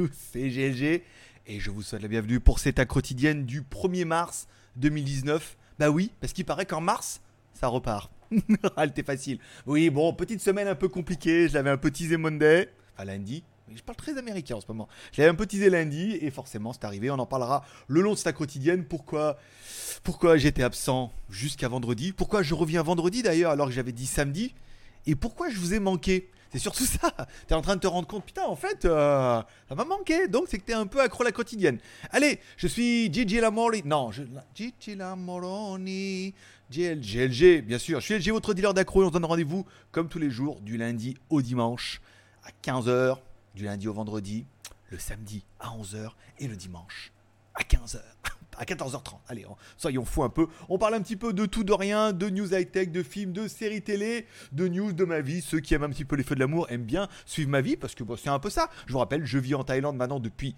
[0.00, 1.02] tous, c'est GLG
[1.46, 5.58] et je vous souhaite la bienvenue pour cette quotidienne du 1er mars 2019.
[5.78, 7.20] Bah oui, parce qu'il paraît qu'en mars,
[7.52, 8.10] ça repart.
[8.76, 9.40] ah, était facile.
[9.66, 13.44] Oui, bon, petite semaine un peu compliquée, je l'avais un peu teasé Monday, enfin lundi.
[13.74, 14.88] Je parle très américain en ce moment.
[15.12, 17.10] Je un peu teasé lundi et forcément c'est arrivé.
[17.10, 18.86] On en parlera le long de cette quotidienne.
[18.86, 19.36] Pourquoi,
[20.02, 22.14] pourquoi j'étais absent jusqu'à vendredi?
[22.14, 24.54] Pourquoi je reviens vendredi d'ailleurs alors que j'avais dit samedi?
[25.06, 26.30] Et pourquoi je vous ai manqué?
[26.50, 27.12] C'est surtout ça.
[27.46, 30.28] T'es en train de te rendre compte, putain, en fait, euh, ça m'a manqué.
[30.28, 31.78] Donc, c'est que t'es un peu accro à la quotidienne.
[32.10, 33.82] Allez, je suis Gigi Lamoroni.
[33.84, 34.22] Non, je,
[34.54, 36.34] Gigi Lamoroni.
[36.70, 38.00] GLG, bien sûr.
[38.00, 39.02] Je suis LG, votre dealer d'accro.
[39.02, 42.00] Et on se donne rendez-vous, comme tous les jours, du lundi au dimanche,
[42.44, 43.18] à 15h,
[43.54, 44.46] du lundi au vendredi,
[44.90, 47.12] le samedi à 11h et le dimanche
[47.54, 48.00] à 15h
[48.60, 49.20] à 14h30.
[49.26, 49.46] Allez,
[49.78, 50.46] soyons fous un peu.
[50.68, 53.48] On parle un petit peu de tout, de rien, de news high-tech, de films, de
[53.48, 55.40] séries télé, de news de ma vie.
[55.40, 57.76] Ceux qui aiment un petit peu les feux de l'amour aiment bien suivre ma vie
[57.76, 58.68] parce que c'est un peu ça.
[58.86, 60.54] Je vous rappelle, je vis en Thaïlande maintenant depuis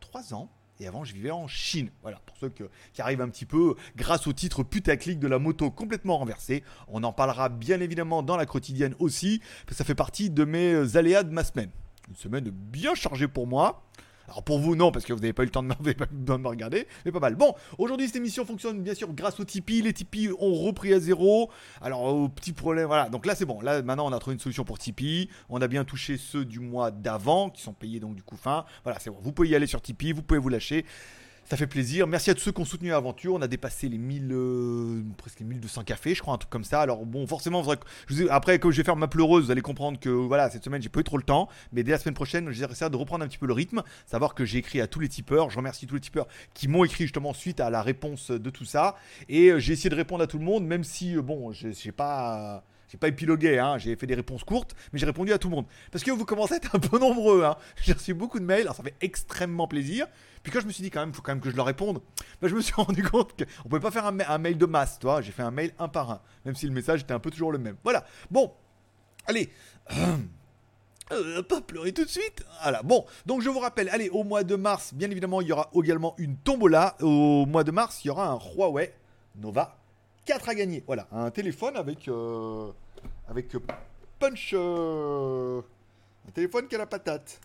[0.00, 0.50] 3 ans.
[0.78, 1.90] Et avant, je vivais en Chine.
[2.02, 5.70] Voilà, pour ceux qui arrivent un petit peu grâce au titre putaclic de la moto
[5.70, 6.64] complètement renversée.
[6.88, 10.44] On en parlera bien évidemment dans la quotidienne aussi, parce que ça fait partie de
[10.44, 11.70] mes aléas de ma semaine.
[12.08, 13.84] Une semaine bien chargée pour moi.
[14.28, 16.86] Alors pour vous, non, parce que vous n'avez pas eu le temps de me, regarder,
[17.04, 17.34] mais pas mal.
[17.34, 19.82] Bon, aujourd'hui, cette émission fonctionne bien sûr grâce au Tipeee.
[19.82, 21.50] Les Tipeee ont repris à zéro.
[21.80, 23.08] Alors, au petit problème, voilà.
[23.08, 23.60] Donc là, c'est bon.
[23.60, 25.28] Là, maintenant, on a trouvé une solution pour Tipeee.
[25.48, 28.64] On a bien touché ceux du mois d'avant, qui sont payés donc du coup fin.
[28.84, 29.18] Voilà, c'est bon.
[29.20, 30.84] Vous pouvez y aller sur Tipeee, vous pouvez vous lâcher.
[31.44, 32.06] Ça fait plaisir.
[32.06, 33.34] Merci à tous ceux qui ont soutenu l'aventure.
[33.34, 36.80] On a dépassé les 1000, euh, presque 1200 cafés, je crois, un truc comme ça.
[36.80, 37.62] Alors bon, forcément,
[38.30, 40.88] après, quand je vais faire ma pleureuse, vous allez comprendre que voilà, cette semaine, j'ai
[40.88, 41.48] pas eu trop le temps.
[41.72, 43.82] Mais dès la semaine prochaine, j'essaierai de reprendre un petit peu le rythme.
[44.06, 45.50] Savoir que j'ai écrit à tous les tipeurs.
[45.50, 48.64] Je remercie tous les tipeurs qui m'ont écrit justement suite à la réponse de tout
[48.64, 48.96] ça.
[49.28, 51.92] Et euh, j'ai essayé de répondre à tout le monde, même si, euh, bon, j'ai
[51.92, 55.48] pas j'ai pas épilogué, hein, j'ai fait des réponses courtes, mais j'ai répondu à tout
[55.48, 55.64] le monde.
[55.90, 57.42] Parce que vous commencez à être un peu nombreux.
[57.42, 57.56] Hein.
[57.82, 60.06] J'ai reçu beaucoup de mails, alors ça fait extrêmement plaisir.
[60.42, 62.02] Puis quand je me suis dit quand même, faut quand même que je leur réponde,
[62.42, 65.22] bah, je me suis rendu compte qu'on pouvait pas faire un, mail de masse, toi.
[65.22, 67.50] J'ai fait un mail un par un, même si le message était un peu toujours
[67.50, 67.76] le même.
[67.82, 68.04] Voilà.
[68.30, 68.52] Bon,
[69.26, 69.50] allez.
[71.10, 72.42] Euh, pas pleurer tout de suite.
[72.62, 72.82] Voilà.
[72.82, 75.68] Bon, donc je vous rappelle, allez, au mois de mars, bien évidemment, il y aura
[75.74, 76.96] également une tombola.
[77.02, 78.94] Au mois de mars, il y aura un Huawei
[79.36, 79.76] Nova
[80.24, 80.82] 4 à gagner.
[80.86, 82.70] Voilà, un téléphone avec euh,
[83.32, 83.56] avec
[84.18, 85.62] punch euh,
[86.28, 87.40] un téléphone qui a la patate.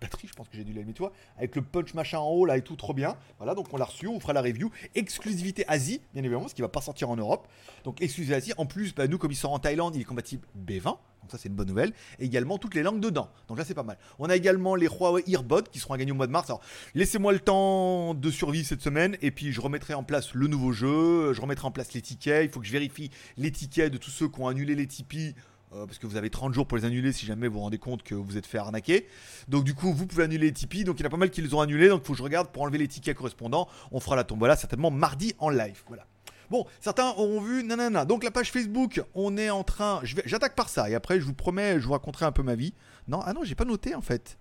[0.00, 1.12] Batterie, je pense que j'ai dû l'aimer, toi.
[1.38, 3.16] Avec le punch machin en haut là et tout, trop bien.
[3.38, 4.70] Voilà, donc on l'a reçu, on fera la review.
[4.94, 7.48] Exclusivité Asie, bien évidemment, parce qu'il va pas sortir en Europe.
[7.84, 8.52] Donc exclusivité Asie.
[8.58, 10.96] En plus, bah, nous, comme il sort en Thaïlande, il est compatible B20.
[11.26, 11.92] Donc ça c'est une bonne nouvelle.
[12.20, 13.28] Et également toutes les langues dedans.
[13.48, 13.98] Donc là c'est pas mal.
[14.20, 16.48] On a également les Huawei Earbuds qui seront à gagner au mois de mars.
[16.48, 16.60] Alors
[16.94, 20.70] laissez-moi le temps de survivre cette semaine et puis je remettrai en place le nouveau
[20.70, 21.32] jeu.
[21.32, 22.44] Je remettrai en place les tickets.
[22.44, 25.34] Il faut que je vérifie les tickets de tous ceux qui ont annulé les Tipeee.
[25.74, 27.78] Euh, parce que vous avez 30 jours pour les annuler si jamais vous vous rendez
[27.78, 29.06] compte que vous êtes fait arnaquer.
[29.48, 30.84] Donc du coup, vous pouvez annuler les Tipeee.
[30.84, 31.88] Donc il y en a pas mal qui les ont annulés.
[31.88, 33.68] Donc il faut que je regarde pour enlever les tickets correspondants.
[33.90, 35.82] On fera la tombola certainement mardi en live.
[35.88, 36.06] Voilà.
[36.50, 38.04] Bon, certains auront vu, nanana.
[38.04, 40.00] Donc la page Facebook, on est en train.
[40.04, 42.72] J'attaque par ça et après, je vous promets, je vous raconterai un peu ma vie.
[43.08, 44.38] Non, ah non, j'ai pas noté en fait.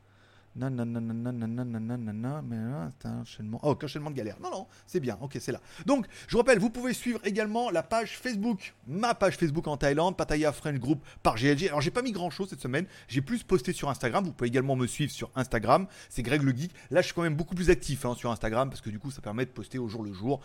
[0.57, 2.55] Non, non, non, non, non, non, non, non, non, non, mais
[3.01, 3.59] c'est un enchaînement.
[3.61, 4.37] Oh, enchaînement de galère.
[4.41, 5.17] Non, non, c'est bien.
[5.19, 5.59] Ok, c'est là.
[5.85, 9.75] Donc, je vous rappelle, vous pouvez suivre également la page Facebook, ma page Facebook en
[9.75, 11.67] Thaïlande, Pattaya Friend Group par GLG.
[11.67, 12.85] Alors, j'ai pas mis grand chose cette semaine.
[13.09, 14.23] J'ai plus posté sur Instagram.
[14.23, 15.87] Vous pouvez également me suivre sur Instagram.
[16.07, 16.71] C'est Greg le Geek.
[16.89, 19.11] Là, je suis quand même beaucoup plus actif hein, sur Instagram parce que du coup,
[19.11, 20.39] ça permet de poster au jour le jour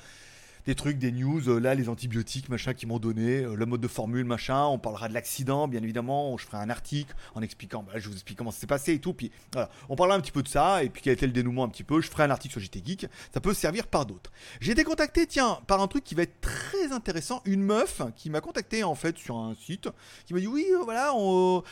[0.67, 3.81] des trucs, des news, euh, là les antibiotiques, machin qui m'ont donné, euh, le mode
[3.81, 7.83] de formule, machin, on parlera de l'accident, bien évidemment, je ferai un article en expliquant,
[7.83, 10.21] bah, je vous explique comment ça s'est passé et tout, puis voilà, on parlera un
[10.21, 12.25] petit peu de ça, et puis quel était le dénouement un petit peu, je ferai
[12.25, 14.31] un article sur JT Geek, ça peut servir par d'autres.
[14.61, 18.31] J'ai été contacté, tiens, par un truc qui va être très intéressant, une meuf qui
[18.31, 19.89] m'a contacté en fait sur un site,
[20.27, 21.13] qui m'a dit oui, euh, voilà,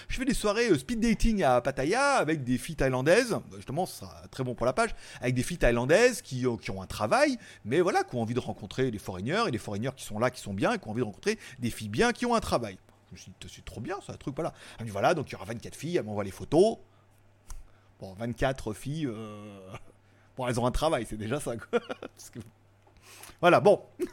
[0.09, 4.01] je fais des soirées speed dating à Pattaya avec des filles thaïlandaises, bah, justement, ça
[4.01, 7.39] sera très bon pour la page, avec des filles thaïlandaises qui, qui ont un travail,
[7.65, 10.31] mais voilà, qui ont envie de rencontrer des foreigners et des foreigners qui sont là,
[10.31, 12.41] qui sont bien et qui ont envie de rencontrer des filles bien qui ont un
[12.41, 12.79] travail.
[13.09, 14.53] Je me suis dit, c'est trop bien, ça, un truc, voilà.
[14.79, 16.79] Elle me dit, voilà, donc il y aura 24 filles, elle m'envoie les photos.
[18.01, 19.71] Bon, 24 filles, euh,
[20.37, 21.53] bon, elles ont un travail, c'est déjà ça.
[23.41, 23.81] Voilà, bon.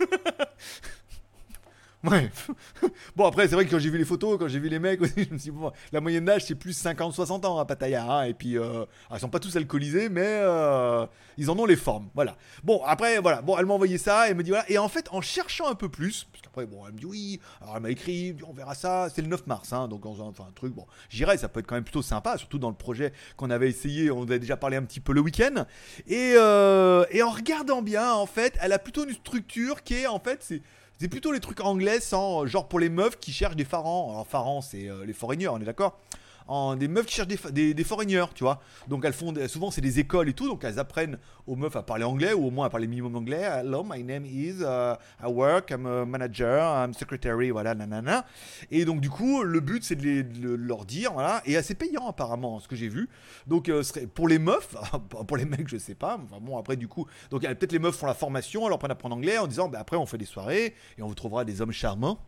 [3.16, 5.00] Bon, après, c'est vrai que quand j'ai vu les photos, quand j'ai vu les mecs
[5.04, 8.04] je me suis dit, bon, la moyenne d'âge, c'est plus 50-60 ans à Pattaya.
[8.04, 11.06] Hein, et puis, euh, ils sont pas tous alcoolisés, mais euh,
[11.38, 12.10] ils en ont les formes.
[12.13, 12.36] Voilà.
[12.63, 13.42] Bon, après, voilà.
[13.42, 14.69] Bon, elle m'a envoyé ça, me dit, voilà.
[14.69, 17.40] Et en fait, en cherchant un peu plus, parce qu'après, bon, elle me dit, oui,
[17.74, 19.10] elle m'a écrit, on verra ça.
[19.13, 21.75] C'est le 9 mars, hein, donc, enfin, un truc, bon, j'irai, ça peut être quand
[21.75, 24.84] même plutôt sympa, surtout dans le projet qu'on avait essayé, on avait déjà parlé un
[24.84, 25.66] petit peu le week-end.
[26.08, 30.08] Et, euh, et en regardant bien, en fait, elle a plutôt une structure qui est,
[30.08, 30.62] en fait, c'est
[30.97, 34.12] c'est plutôt les trucs anglais sans genre pour les meufs qui cherchent des pharaons.
[34.12, 36.00] Alors pharaons c'est euh, les foreigners, on est d'accord?
[36.47, 38.62] En des meufs qui cherchent des, des, des foreigners, tu vois.
[38.88, 41.83] Donc elles font souvent c'est des écoles et tout, donc elles apprennent aux meufs à
[41.83, 43.44] parler anglais ou au moins à parler minimum anglais.
[43.44, 48.25] Hello, my name is uh, I work, I'm a manager, I'm secretary, voilà, nanana.
[48.71, 52.59] Et donc du coup le but c'est de, leur dire, voilà, et assez payant apparemment,
[52.59, 53.09] ce que j'ai vu.
[53.48, 53.83] Donc euh,
[54.13, 54.75] pour les meufs,
[55.27, 56.19] pour les mecs je sais pas.
[56.24, 58.75] Enfin bon après du coup, donc euh, peut-être les meufs font la formation, elles leur
[58.75, 61.15] apprennent à apprendre anglais en disant, bah, après on fait des soirées et on vous
[61.15, 62.19] trouvera des hommes charmants.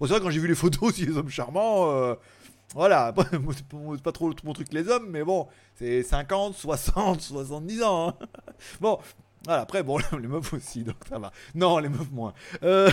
[0.00, 2.14] Bon, c'est vrai, quand j'ai vu les photos aussi des hommes charmants, euh,
[2.74, 3.14] voilà,
[3.54, 8.08] c'est pas- trop mon truc les hommes, mais bon, c'est 50, 60, 70 ans.
[8.08, 8.14] hein.
[8.80, 8.98] Bon,
[9.44, 11.30] voilà, après, bon, les meufs aussi, donc ça va.
[11.54, 12.34] Non, les meufs moins.
[12.62, 12.90] Euh,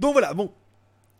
[0.00, 0.52] donc voilà, bon.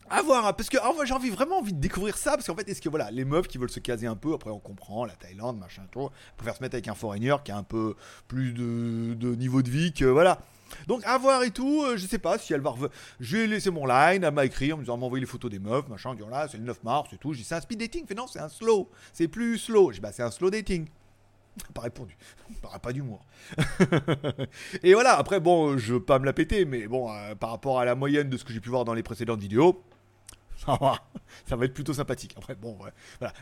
[0.08, 2.68] À voir, hein, parce que j'ai envie, vraiment envie de découvrir ça, parce qu'en fait,
[2.68, 5.14] est-ce que voilà, les meufs qui veulent se caser un peu, après on comprend, la
[5.14, 7.96] Thaïlande, machin, tout, pour faire se mettre avec un foreigner qui a un peu
[8.28, 10.38] plus de niveau de vie que voilà.
[10.86, 12.90] Donc à voir et tout, euh, je sais pas si elle va revenir.
[13.20, 15.58] Je vais laisser mon line, elle m'a écrit en me disant envoyé les photos des
[15.58, 17.32] meufs, machin, en disant là c'est le 9 mars et tout.
[17.32, 19.90] Je dis c'est un speed dating, fait non c'est un slow, c'est plus slow.
[19.90, 20.86] Je dis bah c'est un slow dating.
[21.74, 22.16] Pas répondu,
[22.62, 23.24] pas, pas d'humour.
[24.82, 27.80] et voilà, après bon, je veux pas me la péter, mais bon, euh, par rapport
[27.80, 29.82] à la moyenne de ce que j'ai pu voir dans les précédentes vidéos,
[30.56, 30.98] ça va,
[31.48, 32.34] ça va être plutôt sympathique.
[32.36, 32.92] Après, bon, voilà.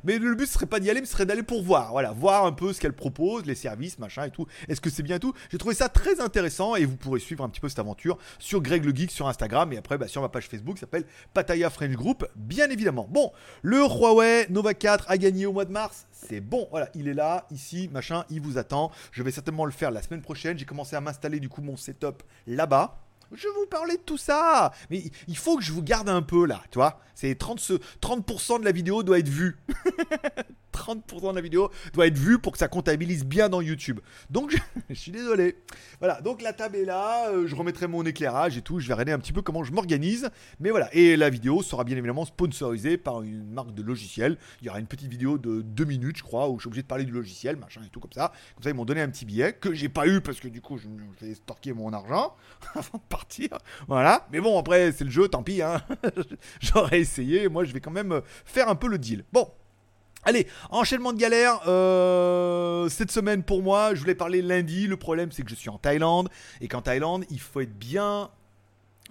[0.03, 1.93] Mais le but ce serait pas d'y aller, mais ce serait d'aller pour voir.
[2.15, 4.47] Voir un peu ce qu'elle propose, les services, machin et tout.
[4.69, 5.33] Est-ce que c'est bien tout?
[5.51, 8.61] J'ai trouvé ça très intéressant et vous pourrez suivre un petit peu cette aventure sur
[8.61, 11.95] Greg le Geek sur Instagram et après bah, sur ma page Facebook s'appelle Pataya French
[11.95, 13.07] Group, bien évidemment.
[13.11, 13.33] Bon,
[13.63, 16.07] le Huawei Nova 4 a gagné au mois de mars.
[16.13, 18.91] C'est bon, voilà, il est là, ici, machin, il vous attend.
[19.13, 20.59] Je vais certainement le faire la semaine prochaine.
[20.59, 23.04] J'ai commencé à m'installer du coup mon setup là-bas.
[23.32, 24.73] Je vous parler de tout ça.
[24.91, 27.00] Mais il- faut que je vous garde un peu là, tu vois.
[27.15, 29.56] C'est 30, ce- 30% de la vidéo doit être vue.
[30.73, 34.00] 30% de la vidéo doit être vue pour que ça comptabilise bien dans YouTube.
[34.31, 34.56] Donc
[34.91, 35.56] je, suis désolé.
[36.00, 38.94] Voilà, donc la table est là, euh, je remettrai mon éclairage et tout, je vais
[38.94, 40.29] regarder un petit peu comment je m'organise.
[40.59, 44.37] Mais voilà, et la vidéo sera bien évidemment sponsorisée par une marque de logiciel.
[44.61, 46.82] Il y aura une petite vidéo de 2 minutes, je crois, où je suis obligé
[46.82, 48.32] de parler du logiciel, machin et tout comme ça.
[48.56, 50.61] Comme ça, ils m'ont donné un petit billet que j'ai pas eu parce que du
[50.61, 50.88] coup, je,
[51.20, 52.35] je vais storker mon argent
[52.75, 53.05] avant de
[53.89, 55.83] Voilà, mais bon, après, c'est le jeu, tant pis, hein.
[56.61, 59.25] J'aurais essayé, moi je vais quand même euh, faire un peu le deal.
[59.33, 59.49] Bon,
[60.27, 61.61] Allez, enchaînement de galères.
[61.69, 64.87] euh, cette semaine pour moi, je voulais parler lundi.
[64.87, 66.31] Le problème, c'est que je suis en Thaïlande.
[66.63, 68.31] Et qu'en Thaïlande, il faut être bien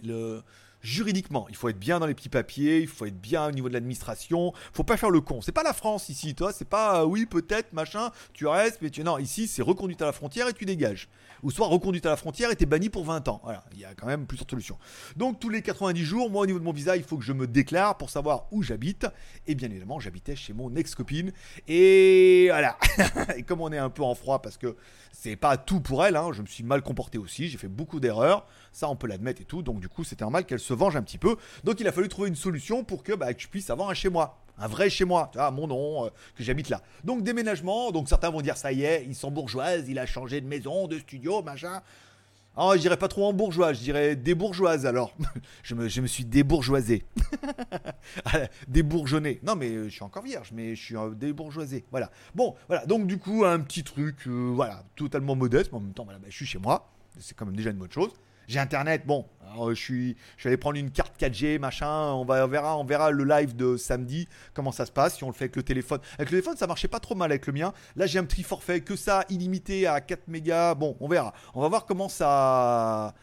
[0.03, 0.41] le...
[0.83, 1.47] juridiquement.
[1.49, 2.79] Il faut être bien dans les petits papiers.
[2.79, 4.53] Il faut être bien au niveau de l'administration.
[4.73, 5.41] faut pas faire le con.
[5.41, 6.51] C'est pas la France ici, toi.
[6.53, 8.11] C'est pas euh, oui, peut-être, machin.
[8.33, 9.03] Tu restes, mais tu.
[9.03, 11.07] Non, ici, c'est reconduite à la frontière et tu dégages.
[11.41, 13.41] Ou soit reconduite à la frontière et t'es banni pour 20 ans.
[13.43, 14.77] Voilà, il y a quand même plusieurs solutions.
[15.15, 17.33] Donc tous les 90 jours, moi au niveau de mon visa, il faut que je
[17.33, 19.07] me déclare pour savoir où j'habite.
[19.47, 21.31] Et bien évidemment, j'habitais chez mon ex-copine.
[21.67, 22.77] Et voilà.
[23.37, 24.75] et comme on est un peu en froid parce que
[25.11, 27.99] c'est pas tout pour elle, hein, je me suis mal comporté aussi, j'ai fait beaucoup
[27.99, 28.45] d'erreurs.
[28.73, 29.61] Ça, on peut l'admettre et tout.
[29.61, 31.37] Donc du coup, c'était normal qu'elle se venge un petit peu.
[31.63, 34.09] Donc il a fallu trouver une solution pour que, bah, que puisse avoir un chez
[34.09, 34.39] moi.
[34.57, 36.81] Un vrai chez moi, tu vois, mon nom, euh, que j'habite là.
[37.03, 40.41] Donc déménagement, donc certains vont dire ça y est, ils sont bourgeoises, il a changé
[40.41, 41.81] de maison, de studio, machin.
[42.55, 45.15] Oh, je dirais pas trop en bourgeois, je dirais des bourgeoises alors.
[45.63, 47.03] je, me, je me suis débourgeoisé.
[48.67, 49.39] Débourgeonné.
[49.41, 51.83] Non, mais euh, je suis encore vierge, mais je suis euh, débourgeoisé.
[51.89, 52.11] Voilà.
[52.35, 52.85] Bon, voilà.
[52.85, 56.27] Donc, du coup, un petit truc, voilà, totalement modeste, mais en même temps, voilà, bah,
[56.29, 56.91] je suis chez moi.
[57.19, 58.11] C'est quand même déjà une bonne chose.
[58.47, 59.25] J'ai internet, bon,
[59.59, 62.11] euh, je suis, je allé prendre une carte 4G, machin.
[62.13, 65.23] On va, on verra, on verra le live de samedi comment ça se passe si
[65.23, 65.99] on le fait avec le téléphone.
[66.15, 67.73] Avec le téléphone, ça marchait pas trop mal avec le mien.
[67.95, 70.75] Là, j'ai un petit forfait que ça, illimité à 4 mégas.
[70.75, 71.33] Bon, on verra.
[71.53, 73.13] On va voir comment ça,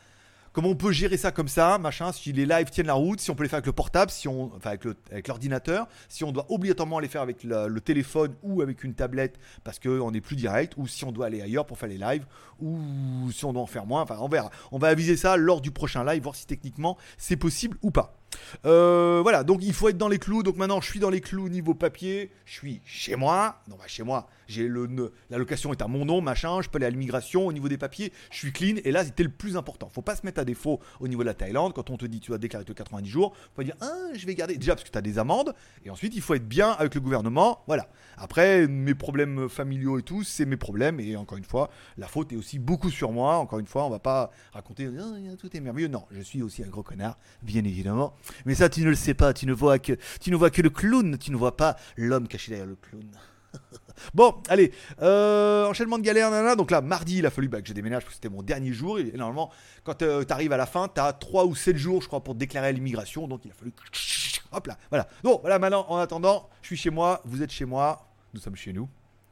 [0.52, 3.30] comment on peut gérer ça comme ça, machin, si les lives tiennent la route, si
[3.30, 4.70] on peut les faire avec le portable, si on, enfin
[5.10, 9.38] avec l'ordinateur, si on doit obligatoirement les faire avec le téléphone ou avec une tablette
[9.64, 12.26] parce qu'on est plus direct, ou si on doit aller ailleurs pour faire les lives,
[12.60, 14.50] ou si on doit en faire moins, enfin on verra.
[14.72, 18.19] On va aviser ça lors du prochain live, voir si techniquement c'est possible ou pas.
[18.66, 20.42] Euh, voilà, donc il faut être dans les clous.
[20.42, 22.30] Donc maintenant, je suis dans les clous niveau papier.
[22.44, 23.62] Je suis chez moi.
[23.68, 24.28] Non, bah chez moi.
[24.48, 24.88] J'ai le
[25.30, 26.60] la location est à mon nom, machin.
[26.60, 27.46] Je peux aller à l'immigration.
[27.46, 28.76] Au niveau des papiers, je suis clean.
[28.84, 29.88] Et là, c'était le plus important.
[29.88, 31.72] Faut pas se mettre à défaut au niveau de la Thaïlande.
[31.72, 34.34] Quand on te dit tu déclarer que 90 jours, faut pas dire ah je vais
[34.34, 34.56] garder.
[34.56, 35.54] Déjà parce que tu as des amendes.
[35.84, 37.62] Et ensuite, il faut être bien avec le gouvernement.
[37.66, 37.88] Voilà.
[38.16, 41.00] Après, mes problèmes familiaux et tout, c'est mes problèmes.
[41.00, 43.36] Et encore une fois, la faute est aussi beaucoup sur moi.
[43.36, 45.88] Encore une fois, on va pas raconter Ah, tout est merveilleux.
[45.88, 48.14] Non, je suis aussi un gros connard, bien évidemment.
[48.44, 49.32] Mais ça, tu ne le sais pas.
[49.32, 51.18] Tu ne vois que, tu ne vois que le clown.
[51.18, 53.10] Tu ne vois pas l'homme caché derrière le clown.
[54.14, 54.72] bon, allez.
[55.02, 56.56] euh, enchaînement de galères, nana.
[56.56, 58.72] Donc là, mardi, il a fallu bah, que je déménage parce que c'était mon dernier
[58.72, 58.98] jour.
[58.98, 59.50] Et normalement,
[59.84, 62.34] quand tu arrives à la fin, tu as 3 ou 7 jours, je crois, pour
[62.34, 63.28] déclarer l'immigration.
[63.28, 63.72] Donc il a fallu.
[64.52, 65.08] Hop là, voilà.
[65.22, 67.20] Donc voilà, maintenant, en attendant, je suis chez moi.
[67.24, 68.06] Vous êtes chez moi.
[68.34, 68.88] Nous sommes chez nous.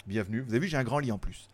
[0.07, 0.41] Bienvenue.
[0.41, 1.49] Vous avez vu, j'ai un grand lit en plus.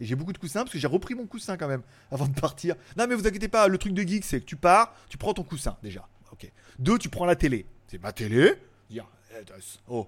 [0.00, 2.38] Et j'ai beaucoup de coussins parce que j'ai repris mon coussin quand même avant de
[2.38, 2.74] partir.
[2.96, 5.34] Non, mais vous inquiétez pas, le truc de geek, c'est que tu pars, tu prends
[5.34, 6.06] ton coussin déjà.
[6.40, 6.52] Ok.
[6.78, 7.66] Deux, tu prends la télé.
[7.88, 8.54] C'est ma télé.
[8.90, 9.00] Eh,
[9.88, 10.06] oh,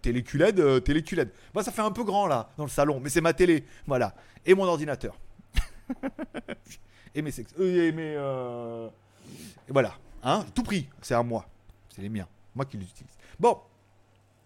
[0.00, 1.30] télé QLED, télé QLED.
[1.54, 3.64] Moi, ça fait un peu grand là, dans le salon, mais c'est ma télé.
[3.86, 4.14] Voilà.
[4.44, 5.18] Et mon ordinateur.
[7.14, 7.52] et mes sex.
[7.58, 8.14] euh, et mes.
[8.16, 8.88] euh,
[9.68, 9.94] et voilà.
[10.22, 10.88] Hein, tout pris.
[11.02, 11.46] C'est à moi.
[11.94, 12.28] C'est les miens.
[12.54, 13.12] Moi qui les utilise.
[13.38, 13.58] Bon.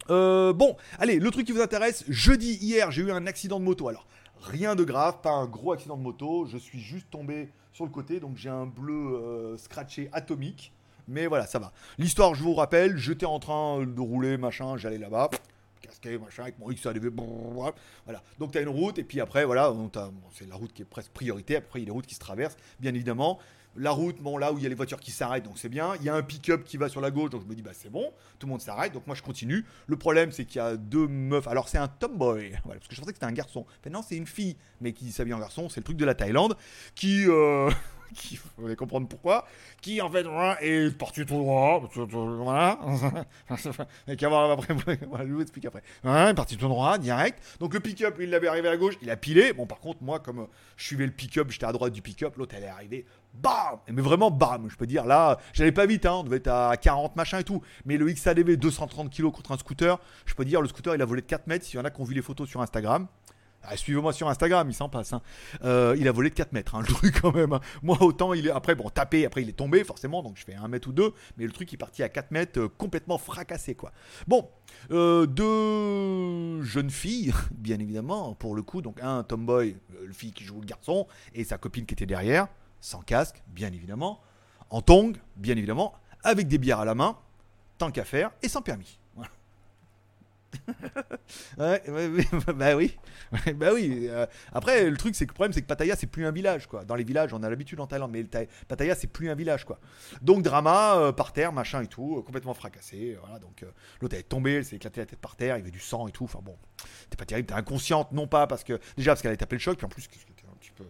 [0.08, 3.64] Euh, bon, allez, le truc qui vous intéresse, jeudi hier, j'ai eu un accident de
[3.64, 3.88] moto.
[3.88, 4.06] Alors,
[4.40, 6.46] rien de grave, pas un gros accident de moto.
[6.46, 10.72] Je suis juste tombé sur le côté, donc j'ai un bleu euh, scratché atomique.
[11.10, 11.72] Mais voilà, ça va.
[11.98, 15.28] L'histoire, je vous rappelle, j'étais en train de rouler, machin, j'allais là-bas,
[15.82, 16.68] casqué, machin, avec mon
[17.52, 17.74] brrr,
[18.04, 18.22] voilà.
[18.38, 19.74] Donc t'as une route, et puis après, voilà,
[20.32, 21.56] c'est la route qui est presque priorité.
[21.56, 23.40] Après, il y a les routes qui se traversent, bien évidemment.
[23.76, 25.94] La route, bon, là où il y a les voitures qui s'arrêtent, donc c'est bien.
[25.96, 27.70] Il y a un pick-up qui va sur la gauche, donc je me dis, bah
[27.72, 29.64] c'est bon, tout le monde s'arrête, donc moi je continue.
[29.86, 31.46] Le problème, c'est qu'il y a deux meufs.
[31.48, 33.66] Alors c'est un tomboy, parce que je pensais que c'était un garçon.
[33.84, 36.14] Mais non, c'est une fille, mais qui s'habille en garçon, c'est le truc de la
[36.14, 36.56] Thaïlande,
[36.94, 37.26] qui.
[37.28, 37.70] euh,
[38.14, 39.46] qui, vous allez comprendre pourquoi,
[39.80, 40.26] qui en fait
[40.60, 42.78] est parti tout droit, voilà,
[44.08, 44.74] et qui après,
[45.08, 48.48] voilà, je vous explique après, est parti tout droit, direct, donc le pick-up, il l'avait
[48.48, 51.12] arrivé à gauche, il a pilé, bon par contre moi comme euh, je suivais le
[51.12, 54.76] pick-up, j'étais à droite du pick-up, l'autre elle est arrivée, bam, mais vraiment bam, je
[54.76, 57.62] peux dire là, j'allais pas vite, hein, on devait être à 40 machin et tout,
[57.84, 61.04] mais le XADV 230 kg contre un scooter, je peux dire le scooter il a
[61.04, 63.06] volé de 4 mètres, s'il y en a qui ont vu les photos sur Instagram,
[63.62, 65.12] ah, Suivez-moi sur Instagram, il s'en passe.
[65.12, 65.22] hein.
[65.64, 67.52] Euh, il a volé de 4 mètres, hein, le truc quand même.
[67.52, 67.60] hein.
[67.82, 68.50] Moi, autant il est.
[68.50, 71.12] Après, bon, tapé, après il est tombé, forcément, donc je fais 1 mètre ou 2.
[71.36, 73.92] Mais le truc, il est parti à 4 mètres, euh, complètement fracassé, quoi.
[74.26, 74.48] Bon,
[74.90, 78.82] euh, deux jeunes filles, bien évidemment, pour le coup.
[78.82, 82.48] Donc, un tomboy, le fille qui joue le garçon, et sa copine qui était derrière,
[82.80, 84.20] sans casque, bien évidemment.
[84.70, 87.18] En tongs, bien évidemment, avec des bières à la main,
[87.76, 88.99] tant qu'à faire, et sans permis.
[90.50, 91.08] Voilà.
[91.58, 91.82] Ouais,
[92.54, 92.96] bah oui,
[93.54, 94.08] bah oui.
[94.08, 96.66] euh, après, le truc, c'est que le problème, c'est que Pattaya, c'est plus un village,
[96.66, 96.84] quoi.
[96.84, 98.24] Dans les villages, on a l'habitude en Thaïlande, mais
[98.66, 99.78] Pattaya, c'est plus un village, quoi.
[100.22, 103.16] Donc drama, euh, par terre, machin et tout, euh, complètement fracassé.
[103.20, 103.64] Voilà, donc
[104.00, 106.08] l'autre est tombée, elle s'est éclaté la tête par terre, il y avait du sang
[106.08, 106.24] et tout.
[106.24, 106.56] Enfin bon,
[107.04, 107.46] c'était pas terrible.
[107.46, 109.88] T'es inconsciente, non pas parce que déjà parce qu'elle avait tapé le choc, puis en
[109.88, 110.84] plus, qu'est-ce que c'était un petit peu.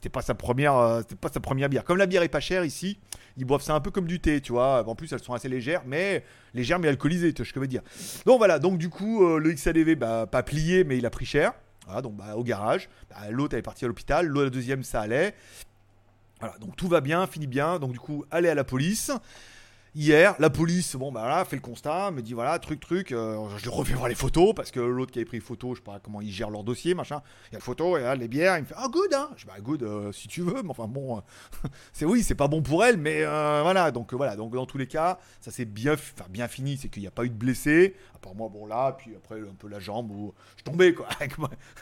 [0.00, 1.84] C'était pas sa première, euh, c'était pas sa première bière.
[1.84, 2.98] Comme la bière est pas chère ici,
[3.36, 4.88] ils boivent ça un peu comme du thé, tu vois.
[4.88, 7.60] En plus, elles sont assez légères, mais légères mais alcoolisées, tu vois ce que je
[7.60, 7.82] veux dire.
[8.24, 11.26] Donc voilà, donc du coup, euh, le XADV, bah, pas plié, mais il a pris
[11.26, 11.52] cher.
[11.84, 12.88] Voilà, donc bah, au garage.
[13.10, 14.26] Bah, L'autre, elle est partie à l'hôpital.
[14.26, 15.34] L'autre, la deuxième, ça allait.
[16.38, 17.78] Voilà, donc tout va bien, finit bien.
[17.78, 19.10] Donc du coup, aller à la police.
[19.96, 23.48] Hier, la police, bon bah voilà, fait le constat, me dit voilà, truc, truc, euh,
[23.56, 25.84] je refais voir les photos, parce que l'autre qui avait pris les photos, je sais
[25.84, 28.28] pas comment ils gèrent leur dossier, machin, il y a la photo, et là, les
[28.28, 30.62] bières, il me fait, ah good, hein Je dis, bah good, euh, si tu veux,
[30.62, 31.20] mais enfin bon, euh,
[31.92, 34.78] c'est oui, c'est pas bon pour elle, mais euh, voilà, donc voilà, donc dans tous
[34.78, 35.96] les cas, ça s'est bien,
[36.46, 39.16] fini, c'est qu'il n'y a pas eu de blessés, à part moi, bon là, puis
[39.16, 41.08] après un peu la jambe où je tombais quoi,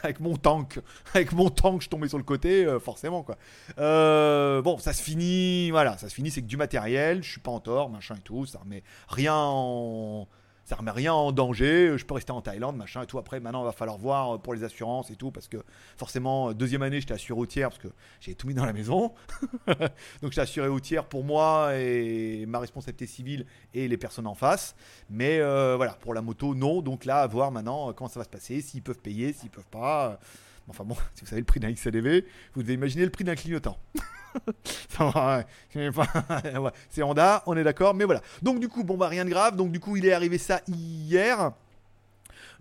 [0.01, 0.79] avec, mon tank,
[1.13, 3.37] avec mon tank, je tombais sur le côté, forcément quoi.
[3.77, 7.51] Bon, ça se finit, voilà, ça se finit, c'est que du matériel, je suis pas
[7.51, 10.27] en tort, machin et tout, ça remet rien en.
[10.65, 13.17] Ça remet rien en danger, je peux rester en Thaïlande, machin et tout.
[13.17, 15.57] Après, maintenant, il va falloir voir euh, pour les assurances et tout, parce que
[15.97, 17.87] forcément, euh, deuxième année, j'étais assuré au tiers, parce que
[18.19, 19.15] j'ai tout mis dans la maison.
[20.21, 20.79] Donc, j'étais assuré au
[21.09, 24.75] pour moi et ma responsabilité civile et les personnes en face.
[25.09, 26.83] Mais euh, voilà, pour la moto, non.
[26.83, 29.65] Donc là, à voir maintenant comment ça va se passer, s'ils peuvent payer, s'ils peuvent
[29.71, 30.19] pas.
[30.69, 32.23] Enfin bon, si vous savez le prix d'un XLV,
[32.53, 33.77] vous devez imaginer le prix d'un clignotant.
[36.89, 38.21] C'est Honda, on est d'accord, mais voilà.
[38.41, 39.55] Donc du coup, bon bah rien de grave.
[39.55, 41.51] Donc du coup, il est arrivé ça hier.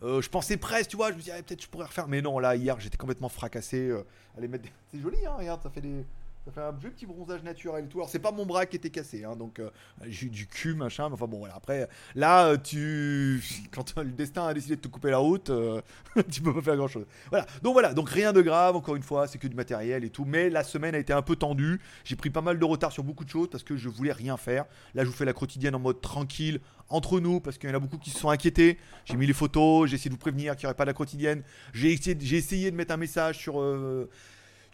[0.02, 2.22] Euh, je pensais presque, tu vois, je me disais ah, peut-être je pourrais refaire, mais
[2.22, 3.88] non, là hier j'étais complètement fracassé.
[3.88, 4.04] euh,
[4.36, 6.04] allez mettre, des- c'est joli, hein, regarde, ça fait des,
[6.48, 7.98] ça fait un joli petit bronzage naturel et tout.
[7.98, 9.70] Alors c'est pas mon bras qui était cassé, hein, donc euh,
[10.06, 11.08] j'ai du cul machin.
[11.08, 11.54] Mais enfin bon voilà.
[11.54, 15.82] Après là, euh, tu, quand le destin a décidé de te couper la route, euh,
[16.30, 17.06] tu peux pas faire grand chose.
[17.28, 17.46] Voilà.
[17.62, 17.92] Donc voilà.
[17.92, 18.76] Donc rien de grave.
[18.76, 20.24] Encore une fois, c'est que du matériel et tout.
[20.24, 21.80] Mais la semaine a été un peu tendue.
[22.04, 24.36] J'ai pris pas mal de retard sur beaucoup de choses parce que je voulais rien
[24.36, 24.64] faire.
[24.94, 27.76] Là, je vous fais la quotidienne en mode tranquille entre nous parce qu'il y en
[27.76, 28.78] a beaucoup qui se sont inquiétés.
[29.04, 31.42] J'ai mis les photos, j'ai essayé de vous prévenir qu'il n'y aurait pas la quotidienne.
[31.74, 34.08] J'ai essayé, essayé de mettre un message sur euh,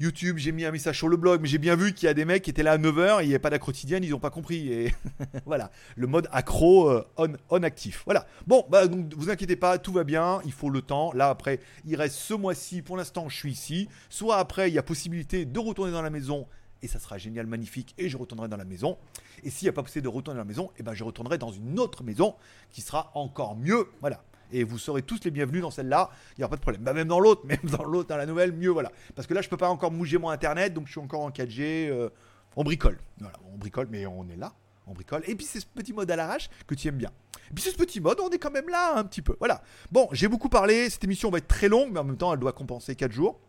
[0.01, 2.15] YouTube, j'ai mis un message sur le blog, mais j'ai bien vu qu'il y a
[2.15, 4.31] des mecs qui étaient là à 9h, il n'y avait pas quotidienne, ils n'ont pas
[4.31, 4.73] compris.
[4.73, 4.95] Et
[5.47, 7.07] voilà, le mode accro euh,
[7.51, 8.03] on, actif.
[8.05, 8.27] Voilà.
[8.47, 11.13] Bon, bah donc vous inquiétez pas, tout va bien, il faut le temps.
[11.13, 13.89] Là après, il reste ce mois-ci, pour l'instant je suis ici.
[14.09, 16.47] Soit après, il y a possibilité de retourner dans la maison
[16.85, 18.99] et ça sera génial, magnifique, et je retournerai dans la maison.
[19.43, 21.39] Et s'il n'y a pas possibilité de retourner dans la maison, et ben je retournerai
[21.39, 22.35] dans une autre maison
[22.71, 23.89] qui sera encore mieux.
[24.01, 24.23] Voilà.
[24.55, 26.83] Et vous serez tous les bienvenus dans celle-là, il n'y aura pas de problème.
[26.83, 28.93] Bah, même dans l'autre, même dans l'autre, dans la nouvelle, mieux, voilà.
[29.17, 31.31] Parce que là, je peux pas encore bouger mon internet, donc je suis encore en
[31.31, 31.89] 4G.
[31.91, 32.09] euh,
[32.55, 32.99] on bricole.
[33.19, 34.55] Voilà, on bricole, mais on est là.
[34.87, 35.25] On bricole.
[35.27, 37.11] Et puis c'est ce petit mode à l'arrache que tu aimes bien.
[37.51, 39.35] Et puis c'est ce petit mode, on est quand même là un petit peu.
[39.41, 39.61] Voilà.
[39.91, 40.89] Bon, j'ai beaucoup parlé.
[40.89, 43.41] Cette émission va être très longue, mais en même temps, elle doit compenser 4 jours.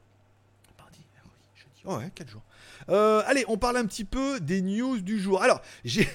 [1.87, 2.41] Oh ouais, 4 jours.
[2.89, 5.41] Euh, allez, on parle un petit peu des news du jour.
[5.41, 6.07] Alors, j'ai.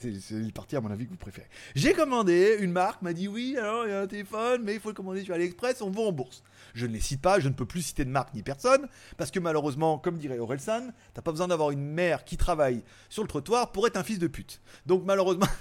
[0.00, 1.48] c'est parti à mon avis que vous préférez.
[1.74, 4.80] J'ai commandé, une marque m'a dit oui, alors il y a un téléphone, mais il
[4.80, 6.44] faut le commander sur AliExpress, on vend en bourse.
[6.74, 8.86] Je ne les cite pas, je ne peux plus citer de marque ni personne,
[9.16, 13.22] parce que malheureusement, comme dirait Orelsan, t'as pas besoin d'avoir une mère qui travaille sur
[13.22, 14.60] le trottoir pour être un fils de pute.
[14.86, 15.46] Donc malheureusement.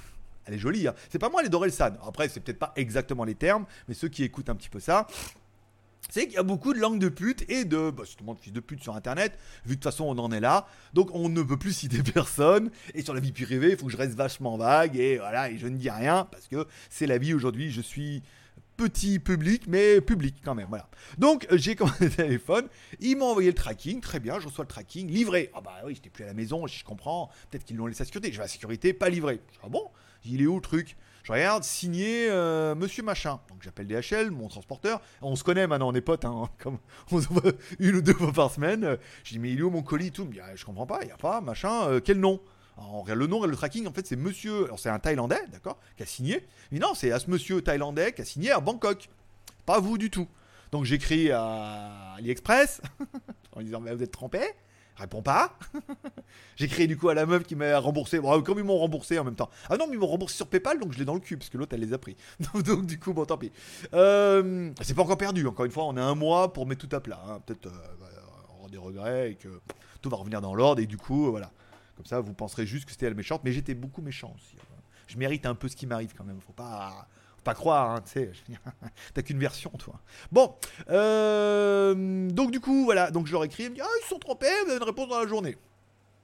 [0.48, 0.94] Elle est jolie, hein.
[1.10, 1.98] C'est pas moi, elle est d'Orelsan.
[2.08, 5.08] Après, c'est peut-être pas exactement les termes, mais ceux qui écoutent un petit peu ça,
[6.10, 7.90] c'est qu'il y a beaucoup de langues de pute et de.
[7.90, 10.40] Bah, le monde fils de pute sur internet, vu de toute façon on en est
[10.40, 10.68] là.
[10.94, 12.72] Donc on ne peut plus citer personne.
[12.94, 14.98] Et sur la vie privée, il faut que je reste vachement vague.
[14.98, 17.72] Et voilà, et je ne dis rien parce que c'est la vie aujourd'hui.
[17.72, 18.24] Je suis
[18.78, 20.68] petit public, mais public quand même.
[20.70, 20.90] Voilà.
[21.18, 22.68] Donc j'ai commandé le téléphone.
[23.00, 24.02] Ils m'ont envoyé le tracking.
[24.02, 25.10] Très bien, je reçois le tracking.
[25.10, 25.52] Livré.
[25.54, 27.30] Ah bah oui, j'étais plus à la maison, je comprends.
[27.50, 28.32] Peut-être qu'ils l'ont laissé à la sécurité.
[28.32, 29.40] Je vais à la sécurité, pas livré.
[29.64, 29.90] Ah bon?
[30.26, 30.98] Il est où le truc?
[31.26, 33.40] Je regarde, signé euh, Monsieur Machin.
[33.50, 35.02] Donc j'appelle DHL, mon transporteur.
[35.24, 36.78] On se connaît maintenant, on est potes, hein, comme
[37.12, 37.20] on
[37.80, 39.00] une ou deux fois par semaine.
[39.24, 40.30] Je dis, mais il est où mon colis tout?
[40.40, 42.40] Ah, je comprends pas, il n'y a pas, machin, euh, quel nom?
[42.78, 44.66] Alors, on regarde le nom et le tracking, en fait, c'est monsieur.
[44.66, 46.46] Alors, c'est un Thaïlandais, d'accord, qui a signé.
[46.72, 49.10] Mais non, c'est à ce monsieur Thaïlandais qui a signé à Bangkok.
[49.66, 50.28] Pas vous du tout.
[50.72, 52.82] Donc, j'écris à AliExpress
[53.54, 54.42] en disant, mais vous êtes trompé
[54.98, 55.58] Réponds pas.
[56.56, 58.20] j'ai créé du coup à la meuf qui m'a remboursé.
[58.20, 59.50] Bon, comme ils m'ont remboursé en même temps.
[59.70, 61.50] Ah non, mais ils m'ont remboursé sur PayPal, donc je l'ai dans le cul, parce
[61.50, 62.16] que l'autre, elle les a pris.
[62.54, 63.52] donc, du coup, bon, tant pis.
[63.94, 66.96] Euh, c'est pas encore perdu, encore une fois, on a un mois pour mettre tout
[66.96, 67.22] à plat.
[67.28, 67.42] Hein.
[67.46, 69.62] Peut-être euh, aura des regrets et que
[70.02, 71.52] tout va revenir dans l'ordre, et du coup, voilà.
[71.98, 74.56] Comme ça, vous penserez juste que c'était la méchante, mais j'étais beaucoup méchant aussi.
[74.60, 74.82] Hein.
[75.08, 76.40] Je mérite un peu ce qui m'arrive quand même.
[76.42, 77.08] Faut pas
[77.46, 78.32] pas croire, hein, tu sais,
[79.14, 80.02] t'as qu'une version, toi.
[80.32, 80.56] Bon,
[80.90, 84.18] euh, donc du coup, voilà, donc je leur écris, ils me disent, ah, ils sont
[84.18, 85.56] trompés, vous avez une réponse dans la journée.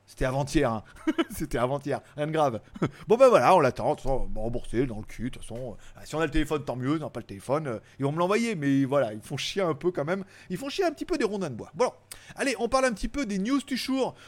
[0.08, 0.84] C'était avant-hier, hein.
[1.30, 2.60] c'était avant-hier, rien de grave.
[3.08, 5.78] bon ben voilà, on l'attend, remboursé dans le cul, de toute façon.
[5.78, 8.12] Euh, si on a le téléphone, tant mieux, non pas le téléphone, euh, ils vont
[8.12, 10.26] me l'envoyer, mais voilà, ils font chier un peu quand même.
[10.50, 11.72] Ils font chier un petit peu des rondins de bois.
[11.76, 11.92] Bon,
[12.36, 13.80] allez, on parle un petit peu des news du.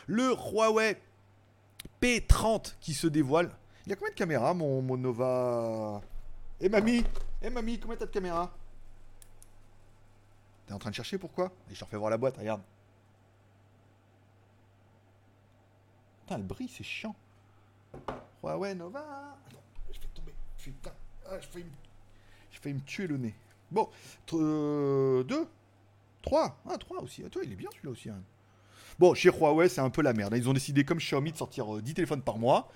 [0.08, 0.98] Le Huawei
[2.02, 3.50] P30 qui se dévoile.
[3.86, 6.02] Il y a combien de caméras, mon Nova?
[6.64, 7.04] Eh mamie
[7.42, 8.50] Eh mamie, combien t'as de caméra?
[10.66, 11.52] T'es en train de chercher pourquoi?
[11.70, 12.62] Et je te refais voir la boîte, regarde.
[16.22, 17.16] Putain, elle brille, c'est chiant.
[18.42, 19.38] Ouais, Nova
[19.92, 20.34] je vais tomber.
[20.58, 20.94] Putain,
[21.30, 22.74] ah, je fais me...
[22.76, 23.36] me tuer le nez.
[23.70, 23.90] Bon,
[24.34, 25.48] euh, deux
[26.22, 27.24] Trois Ah, trois aussi.
[27.26, 28.10] Ah, toi, il est bien celui-là aussi.
[28.10, 28.22] Hein.
[28.98, 30.34] Bon, chez Huawei, c'est un peu la merde.
[30.38, 32.72] Ils ont décidé, comme Xiaomi, de sortir 10 euh, téléphones par mois.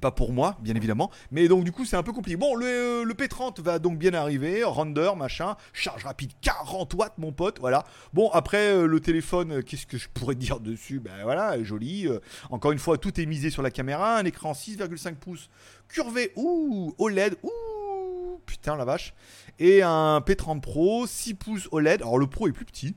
[0.00, 1.10] Pas pour moi, bien évidemment.
[1.30, 2.36] Mais donc, du coup, c'est un peu compliqué.
[2.36, 4.64] Bon, le, euh, le, P30 va donc bien arriver.
[4.64, 5.56] Render, machin.
[5.72, 7.58] Charge rapide, 40 watts, mon pote.
[7.60, 7.84] Voilà.
[8.14, 10.98] Bon, après, euh, le téléphone, euh, qu'est-ce que je pourrais dire dessus?
[10.98, 12.08] Ben voilà, joli.
[12.50, 14.16] encore une fois, tout est misé sur la caméra.
[14.16, 15.50] Un écran 6,5 pouces
[15.88, 16.32] curvé.
[16.36, 17.36] Ouh, OLED.
[17.42, 19.12] Ouh, putain, la vache.
[19.58, 22.00] Et un P30 Pro, 6 pouces OLED.
[22.00, 22.96] Alors, le Pro est plus petit,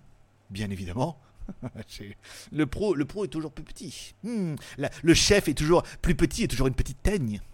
[0.49, 1.19] bien évidemment.
[2.51, 4.15] le pro, le pro est toujours plus petit.
[4.23, 4.55] Hmm,
[5.03, 7.41] le chef est toujours plus petit et toujours une petite teigne.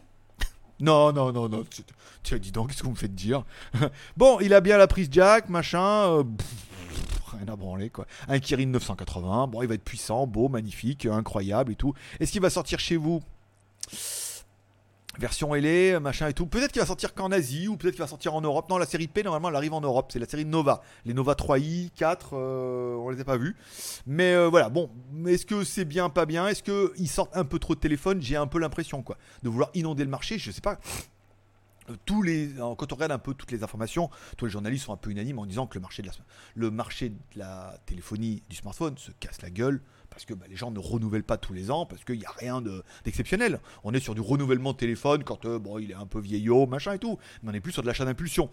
[0.80, 1.64] Non, non, non, non.
[2.24, 3.44] Tu as dit donc, qu'est-ce que vous me faites dire?
[4.18, 6.10] Bon, il a bien la prise jack, machin.
[6.10, 6.24] Euh,
[7.38, 8.08] rien à branler, quoi.
[8.28, 9.46] Un Kirin 980.
[9.46, 11.94] Bon, il va être puissant, beau, magnifique, incroyable et tout.
[12.20, 13.22] Est-ce qu'il va sortir chez vous?
[15.20, 16.46] Version LA, machin et tout.
[16.46, 18.70] Peut-être qu'il va sortir qu'en Asie ou peut-être qu'il va sortir en Europe.
[18.70, 20.12] Non, la série P, normalement, elle arrive en Europe.
[20.12, 20.82] C'est la série Nova.
[21.06, 23.56] Les Nova 3i, 4, euh, on les a pas vus.
[24.06, 24.90] Mais euh, voilà, bon.
[25.28, 26.48] Est-ce que c'est bien, pas bien?
[26.48, 28.22] Est-ce qu'ils sortent un peu trop de téléphones?
[28.22, 29.18] J'ai un peu l'impression, quoi.
[29.44, 30.38] De vouloir inonder le marché.
[30.38, 30.80] Je sais pas.
[32.06, 34.98] Tous les, quand on regarde un peu toutes les informations, tous les journalistes sont un
[34.98, 36.04] peu unanimes en disant que le marché
[36.56, 40.56] le marché de la téléphonie du smartphone se casse la gueule parce que bah, les
[40.56, 42.62] gens ne renouvellent pas tous les ans, parce qu'il n'y a rien
[43.04, 43.60] d'exceptionnel.
[43.84, 46.94] on est sur du renouvellement de téléphone quand euh, il est un peu vieillot, machin
[46.94, 48.52] et tout, mais on n'est plus sur de l'achat d'impulsion.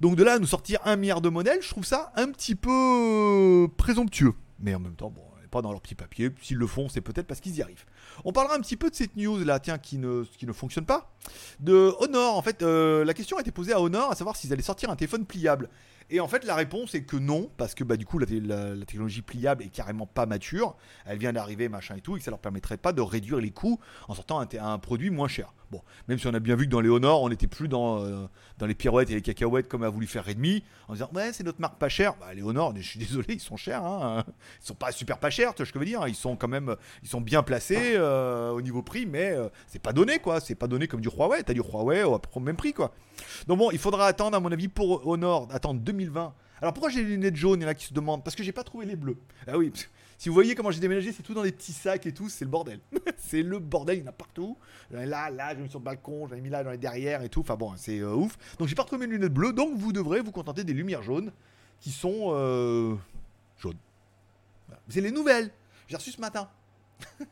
[0.00, 2.54] Donc de là à nous sortir un milliard de modèles, je trouve ça un petit
[2.54, 4.34] peu euh, présomptueux.
[4.60, 6.30] Mais en même temps, bon, pas dans leur petit papier.
[6.40, 7.84] S'ils le font, c'est peut-être parce qu'ils y arrivent.
[8.24, 10.86] On parlera un petit peu de cette news là, tiens, qui ne, qui ne fonctionne
[10.86, 11.12] pas.
[11.58, 14.52] De Honor, en fait, euh, la question a été posée à Honor, à savoir s'ils
[14.52, 15.68] allaient sortir un téléphone pliable.
[16.12, 18.26] Et en fait, la réponse est que non, parce que bah, du coup, la,
[18.84, 20.76] technologie pliable est carrément pas mature.
[21.06, 23.52] Elle vient d'arriver, machin et tout, et que ça leur permettrait pas de réduire les
[23.52, 25.54] coûts en sortant un, un produit moins cher.
[25.70, 28.02] Bon, même si on a bien vu que dans les Honor, on n'était plus dans,
[28.02, 28.26] euh,
[28.58, 31.44] dans les pirouettes et les cacahuètes comme a voulu faire Redmi, en disant ouais, c'est
[31.44, 32.16] notre marque pas chère.
[32.16, 33.84] Bah, les Honor, je suis désolé, ils sont chers.
[33.84, 34.24] Hein.
[34.62, 36.06] Ils sont pas super pas chers, tu vois ce que je veux dire.
[36.08, 39.80] Ils sont quand même, ils sont bien placés euh, au niveau prix, mais euh, c'est
[39.80, 40.40] pas donné quoi.
[40.40, 41.42] C'est pas donné comme du Huawei.
[41.44, 42.92] T'as du Huawei au même prix quoi.
[43.46, 46.34] Donc bon, il faudra attendre, à mon avis, pour Honor, attendre 2020.
[46.60, 48.22] Alors pourquoi j'ai les lunettes jaunes Il y a qui se demandent?
[48.24, 49.16] Parce que j'ai pas trouvé les bleus.
[49.46, 49.72] Ah oui,
[50.20, 52.44] si vous voyez comment j'ai déménagé, c'est tout dans des petits sacs et tout, c'est
[52.44, 52.78] le bordel.
[53.16, 54.58] c'est le bordel, il y en a partout.
[54.90, 57.30] Là, là, j'ai mis sur le balcon, j'en ai mis là dans les derrière et
[57.30, 57.40] tout.
[57.40, 58.36] Enfin bon, c'est euh, ouf.
[58.58, 61.32] Donc j'ai pas retrouvé mes lunettes bleues, donc vous devrez vous contenter des lumières jaunes
[61.80, 62.34] qui sont.
[62.34, 62.96] Euh,
[63.56, 63.78] jaune.
[64.66, 64.82] Voilà.
[64.90, 65.50] C'est les nouvelles.
[65.88, 66.50] J'ai reçu ce matin.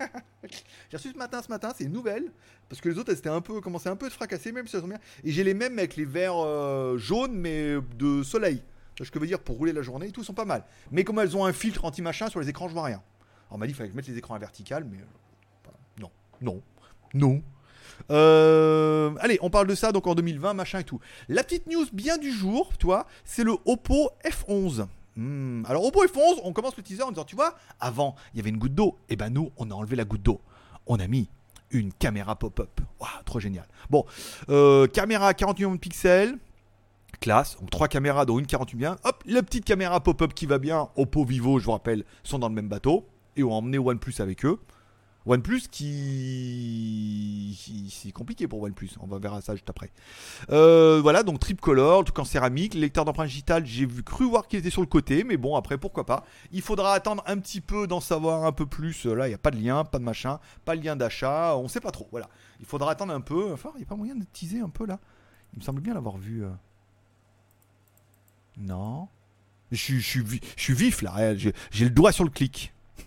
[0.89, 2.33] j'ai reçu ce matin, ce matin, c'est une nouvelle.
[2.71, 4.67] Parce que les autres, elles étaient un peu, commençaient un peu à se fracasser, même
[4.67, 5.01] si elles sont bien.
[5.25, 8.63] Et j'ai les mêmes avec les verres euh, jaunes, mais de soleil.
[9.05, 10.65] Ce que je veux dire, pour rouler la journée et tout, sont pas mal.
[10.91, 12.97] Mais comme elles ont un filtre anti-machin sur les écrans, je vois rien.
[12.97, 14.99] Alors, on m'a dit qu'il fallait que je mette les écrans à vertical, mais.
[14.99, 16.63] euh, non, non,
[17.15, 17.43] non.
[18.11, 21.01] Euh, allez, on parle de ça donc en 2020, machin et tout.
[21.29, 24.87] La petite news bien du jour, toi, c'est le Oppo F11.
[25.17, 28.41] Hmm, Alors Oppo F11, on commence le teaser en disant, tu vois, avant il y
[28.41, 30.41] avait une goutte d'eau, et ben nous on a enlevé la goutte d'eau.
[30.87, 31.29] On a mis
[31.71, 32.81] une caméra pop-up.
[33.01, 33.67] Waouh, trop génial.
[33.91, 34.07] Bon,
[34.49, 36.39] euh, caméra 48 millions de pixels.
[37.21, 38.97] Classe, donc trois caméras dont une 48 bien.
[39.05, 40.89] Hop, la petite caméra pop-up qui va bien.
[40.97, 44.45] Oppo, Vivo, je vous rappelle, sont dans le même bateau et ont emmené OnePlus avec
[44.45, 44.59] eux.
[45.27, 49.91] OnePlus qui, qui- c'est compliqué pour OnePlus, on va verra ça juste après.
[50.51, 54.59] Euh, voilà, donc tripcolor, truc en céramique, le lecteur d'empreinte digitale, j'ai cru voir qu'il
[54.59, 56.25] était sur le côté, mais bon après pourquoi pas.
[56.53, 59.05] Il faudra attendre un petit peu d'en savoir un peu plus.
[59.05, 61.69] Là, il n'y a pas de lien, pas de machin, pas de lien d'achat, on
[61.69, 62.09] sait pas trop.
[62.11, 62.29] Voilà,
[62.61, 63.53] il faudra attendre un peu.
[63.53, 64.99] Enfin, il n'y a pas moyen de teaser un peu là.
[65.53, 66.45] Il me semble bien l'avoir vu.
[66.45, 66.49] euh.
[68.59, 69.09] Non.
[69.71, 70.23] Je suis,
[70.75, 72.73] vif là, réel, j'ai le doigt sur le clic.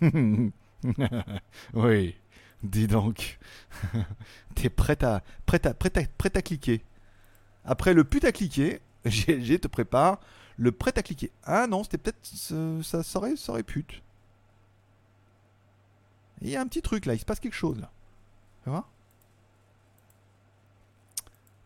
[1.74, 2.14] oui,
[2.62, 3.38] dis donc.
[4.54, 6.82] T'es prête à, prête, à, prête, à, prête à cliquer.
[7.64, 10.20] Après le pute à cliquer, GLG te prépare
[10.56, 11.30] le prêt à cliquer.
[11.44, 12.18] Ah non, c'était peut-être.
[12.22, 14.02] ce- Ça serait, ça aurait pute.
[16.40, 17.90] Il y a un petit truc là, il se passe quelque chose là.
[18.64, 18.88] Tu vois?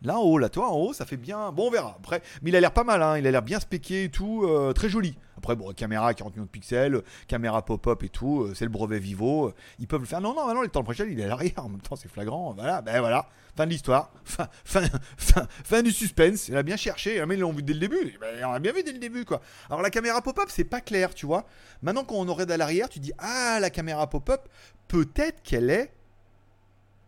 [0.03, 1.51] Là en haut, là, toi en haut, ça fait bien.
[1.51, 1.95] Bon, on verra.
[1.97, 3.17] Après, mais il a l'air pas mal, hein.
[3.17, 5.17] il a l'air bien spéqué et tout, euh, très joli.
[5.37, 8.99] Après, bon, caméra 40 millions de pixels, caméra pop-up et tout, euh, c'est le brevet
[8.99, 9.47] Vivo.
[9.47, 10.21] euh, ils peuvent le faire.
[10.21, 11.53] Non, non, non, le temps prochain, il est à l'arrière.
[11.57, 12.53] En même temps, c'est flagrant.
[12.53, 13.27] Voilà, ben voilà.
[13.55, 14.11] Fin de l'histoire.
[14.23, 16.47] Fin, fin, fin, du suspense.
[16.47, 17.25] Il a bien cherché.
[17.25, 18.15] Mais ils l'ont vu dès le début.
[18.21, 19.41] Ben, on l'a bien vu dès le début, quoi.
[19.67, 21.45] Alors, la caméra pop-up, c'est pas clair, tu vois.
[21.81, 24.47] Maintenant, quand on aurait à l'arrière, tu dis Ah, la caméra pop-up,
[24.87, 25.91] peut-être qu'elle est.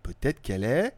[0.02, 0.96] Peut-être qu'elle est.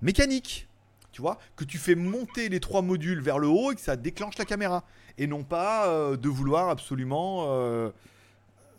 [0.00, 0.68] mécanique
[1.12, 3.96] tu vois, que tu fais monter les trois modules vers le haut et que ça
[3.96, 4.84] déclenche la caméra.
[5.18, 7.44] Et non pas euh, de vouloir absolument.
[7.46, 7.90] euh,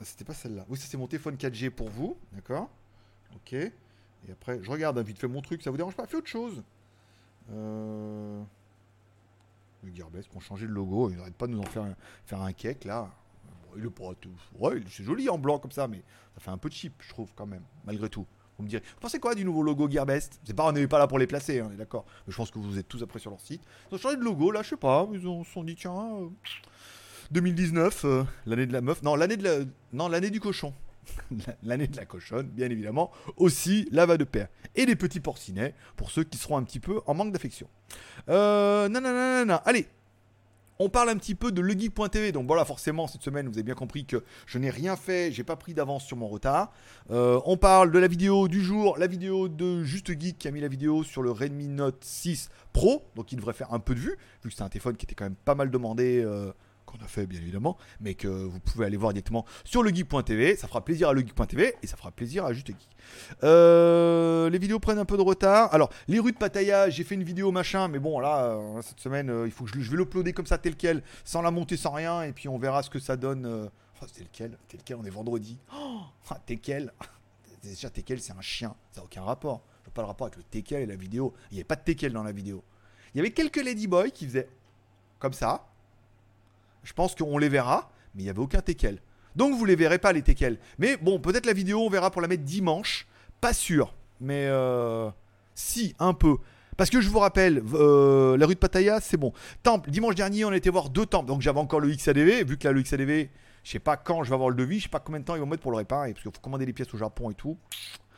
[0.01, 0.65] C'était pas celle-là.
[0.67, 2.69] Oui, ça c'est mon téléphone 4G pour vous, d'accord?
[3.35, 3.53] Ok.
[3.53, 3.71] Et
[4.31, 6.07] après, je regarde hein, vite fait mon truc, ça vous dérange pas?
[6.07, 6.63] Fais autre chose.
[7.51, 8.41] Euh...
[9.83, 11.95] Le Gearbest, qui ont changé le logo, ils n'arrêtent pas de nous en faire un,
[12.25, 13.11] faire un cake là.
[13.45, 14.31] Bon, il est tout.
[14.57, 16.01] Ouais, c'est joli en blanc comme ça, mais
[16.35, 18.25] ça fait un peu cheap, je trouve, quand même, malgré tout.
[18.57, 20.39] Vous me direz, vous pensez quoi du nouveau logo Gearbest?
[20.43, 22.05] C'est pas, on n'est pas là pour les placer, hein, on est d'accord.
[22.27, 23.61] Je pense que vous êtes tous après sur leur site.
[23.91, 25.07] Ils ont changé de logo, là, je sais pas.
[25.11, 26.27] Ils ont- sont dit, tiens, euh,
[27.31, 29.01] 2019, euh, l'année de la meuf.
[29.03, 29.55] Non, l'année de la,
[29.91, 30.73] non, l'année du cochon.
[31.63, 33.11] l'année de la cochonne, bien évidemment.
[33.37, 34.47] Aussi, la va de pair.
[34.75, 37.67] Et les petits porcinets, pour ceux qui seront un petit peu en manque d'affection.
[38.29, 39.59] Euh, non.
[39.65, 39.87] Allez,
[40.79, 42.31] on parle un petit peu de legeek.tv.
[42.31, 45.43] Donc voilà, forcément, cette semaine, vous avez bien compris que je n'ai rien fait, j'ai
[45.43, 46.71] pas pris d'avance sur mon retard.
[47.11, 50.51] Euh, on parle de la vidéo du jour, la vidéo de Juste Geek qui a
[50.51, 53.03] mis la vidéo sur le Redmi Note 6 Pro.
[53.15, 55.15] Donc il devrait faire un peu de vue, vu que c'est un téléphone qui était
[55.15, 56.21] quand même pas mal demandé.
[56.23, 56.51] euh,
[56.93, 60.55] qu'on a fait bien évidemment, mais que vous pouvez aller voir directement sur legeek.tv.
[60.55, 62.89] Ça fera plaisir à legeek.tv et ça fera plaisir à Juste Geek.
[63.43, 65.73] Euh, les vidéos prennent un peu de retard.
[65.73, 68.99] Alors, les rues de Pattaya, j'ai fait une vidéo machin, mais bon, là, euh, cette
[68.99, 71.77] semaine, euh, il faut que je, vais l'uploader comme ça, tel quel, sans la monter,
[71.77, 73.69] sans rien, et puis on verra ce que ça donne.
[74.01, 75.57] Oh, tel quel, tel quel, on est vendredi.
[75.75, 76.93] Oh, ah, tel quel.
[77.63, 78.75] Déjà, tel quel, c'est un chien.
[78.91, 79.63] Ça n'a aucun rapport.
[79.81, 81.33] Je vois pas le rapport avec le teckel et la vidéo.
[81.51, 82.63] Il n'y avait pas de teckel dans la vidéo.
[83.13, 84.49] Il y avait quelques ladyboys qui faisaient
[85.19, 85.65] comme ça.
[86.83, 88.99] Je pense qu'on les verra, mais il n'y avait aucun teckel.
[89.35, 90.57] Donc vous les verrez pas les teckels.
[90.77, 93.07] Mais bon, peut-être la vidéo, on verra pour la mettre dimanche.
[93.41, 93.93] Pas sûr.
[94.19, 95.09] Mais euh,
[95.55, 96.37] si, un peu.
[96.77, 99.31] Parce que je vous rappelle, euh, la rue de Pattaya, c'est bon.
[99.61, 101.27] Temple, dimanche dernier, on a été voir deux temples.
[101.27, 102.45] Donc j'avais encore le XADV.
[102.45, 103.29] Vu que là, le XADV,
[103.63, 105.35] je sais pas quand je vais avoir le devis, je sais pas combien de temps
[105.35, 106.13] ils vont mettre pour le réparer.
[106.13, 107.57] Parce qu'il faut commander les pièces au Japon et tout.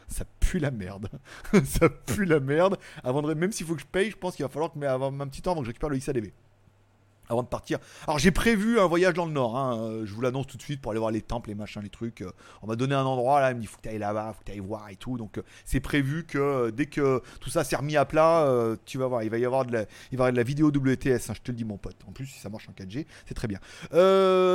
[0.08, 1.10] Ça pue la merde.
[1.65, 2.78] ça pue la merde.
[3.04, 4.88] Avant de, même s'il faut que je paye, je pense qu'il va falloir que, mais
[4.88, 6.32] un petit temps avant que je récupère le XADV
[7.29, 7.79] avant de partir.
[8.07, 10.61] Alors j'ai prévu un voyage dans le nord, hein, euh, je vous l'annonce tout de
[10.61, 12.21] suite pour aller voir les temples, les machins, les trucs.
[12.21, 14.33] euh, on m'a donné un endroit là, il me dit faut que tu ailles là-bas,
[14.33, 15.17] faut que tu ailles voir et tout.
[15.17, 18.47] Donc euh, c'est prévu que dès que tout ça s'est remis à plat,
[18.85, 20.43] tu vas voir, il va y avoir de la, il va y avoir de la
[20.43, 21.97] vidéo WTS, hein, je te le dis mon pote.
[22.07, 23.59] En plus si ça marche en 4G, c'est très bien.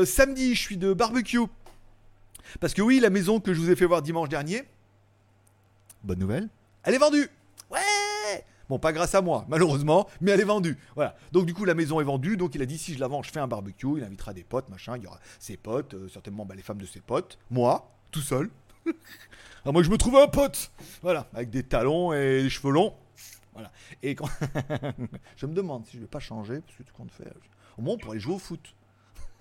[0.04, 1.40] Samedi, je suis de barbecue.
[2.58, 4.64] Parce que oui, la maison que je vous ai fait voir dimanche dernier,
[6.02, 6.48] bonne nouvelle,
[6.82, 7.28] elle est vendue.
[7.70, 7.99] Ouais
[8.70, 10.78] Bon, pas grâce à moi, malheureusement, mais elle est vendue.
[10.94, 11.16] Voilà.
[11.32, 12.36] Donc, du coup, la maison est vendue.
[12.36, 13.96] Donc, il a dit si je la vends, je fais un barbecue.
[13.96, 14.96] Il invitera des potes, machin.
[14.96, 17.36] Il y aura ses potes, euh, certainement bah, les femmes de ses potes.
[17.50, 18.48] Moi, tout seul.
[19.64, 20.70] Alors, moi, je me trouve un pote.
[21.02, 21.26] Voilà.
[21.34, 22.94] Avec des talons et des cheveux longs.
[23.54, 23.72] Voilà.
[24.04, 24.28] Et quand.
[25.36, 26.60] je me demande si je vais pas changer.
[26.60, 27.32] Parce que tu comptes faire.
[27.76, 28.76] Au moins, on pourrait jouer au foot.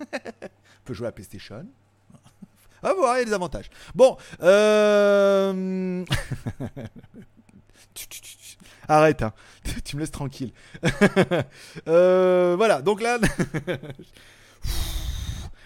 [0.00, 1.66] On peut jouer à PlayStation.
[2.82, 3.70] Ah, voir, il y a des avantages.
[3.94, 6.04] Bon, euh...
[8.90, 9.32] Arrête, hein.
[9.84, 10.52] tu me laisses tranquille.
[11.88, 13.18] Euh, voilà, donc là.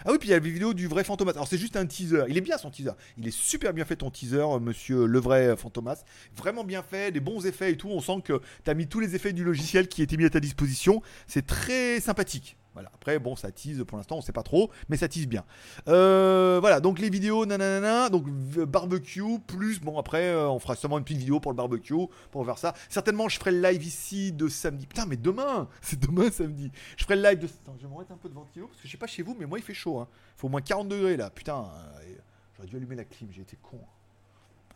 [0.07, 1.31] Ah oui, puis il y a la vidéo du vrai Fantomas.
[1.31, 2.25] Alors c'est juste un teaser.
[2.27, 2.91] Il est bien son teaser.
[3.17, 6.03] Il est super bien fait ton teaser, monsieur le vrai Fantomas.
[6.37, 7.89] Vraiment bien fait, des bons effets et tout.
[7.89, 10.29] On sent que tu as mis tous les effets du logiciel qui étaient mis à
[10.29, 11.01] ta disposition.
[11.25, 12.55] C'est très sympathique.
[12.75, 12.91] Voilà.
[12.93, 15.45] Après, bon, ça tease pour l'instant, on sait pas trop, mais ça tease bien.
[15.87, 20.97] Euh, voilà, donc les vidéos, nanana, donc barbecue, plus, bon, après, euh, on fera sûrement
[20.97, 21.93] une petite vidéo pour le barbecue,
[22.31, 22.73] pour faire ça.
[22.89, 24.87] Certainement, je ferai le live ici de samedi.
[24.87, 26.69] Putain, mais demain, c'est demain samedi.
[26.97, 27.45] Je ferai le live de.
[27.45, 29.23] Attends, je vais me remettre un peu de ventilo, parce que je sais pas chez
[29.23, 29.99] vous, mais moi, il fait chaud.
[29.99, 30.09] Hein.
[30.35, 31.29] Il faut au moins 40 degrés là.
[31.29, 32.15] Putain, euh,
[32.57, 33.79] j'aurais dû allumer la clim, j'ai été con.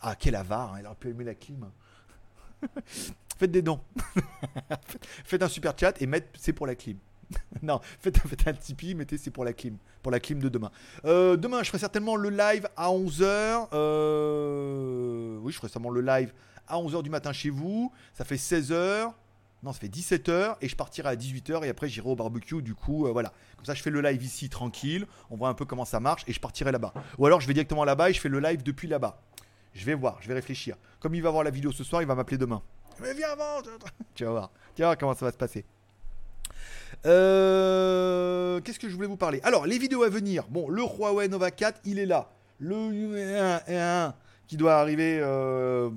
[0.02, 1.70] Ah, quel avare, hein, il aurait pu allumer la clim.
[3.38, 3.82] Faites des dons.
[5.26, 6.98] Faites un super chat et mettez c'est pour la clim.
[7.62, 9.78] non, faites, un Tipeee, mettez c'est pour la clim.
[10.02, 10.72] Pour la clim de demain.
[11.06, 13.68] Euh, demain, je ferai certainement le live à 11h.
[13.74, 16.34] Euh, oui, je ferai certainement le live
[16.68, 17.92] à 11h du matin chez vous.
[18.14, 19.12] Ça fait 16h.
[19.62, 22.62] Non, ça fait 17h et je partirai à 18h et après j'irai au barbecue.
[22.62, 23.34] Du coup, euh, voilà.
[23.58, 25.06] Comme ça, je fais le live ici tranquille.
[25.30, 26.94] On voit un peu comment ça marche et je partirai là-bas.
[27.18, 29.22] Ou alors, je vais directement là-bas et je fais le live depuis là-bas.
[29.74, 30.78] Je vais voir, je vais réfléchir.
[31.00, 32.62] Comme il va voir la vidéo ce soir, il va m'appeler demain.
[33.02, 33.62] Mais viens avant
[34.16, 34.52] Tu vas voir.
[34.76, 35.66] Tu vas voir comment ça va se passer.
[37.06, 39.40] Euh, qu'est-ce que je voulais vous parler?
[39.44, 40.46] Alors, les vidéos à venir.
[40.50, 42.30] Bon, le Huawei Nova 4, il est là.
[42.60, 44.14] Le 1 1
[44.48, 45.20] qui doit arriver.
[45.22, 45.90] Euh,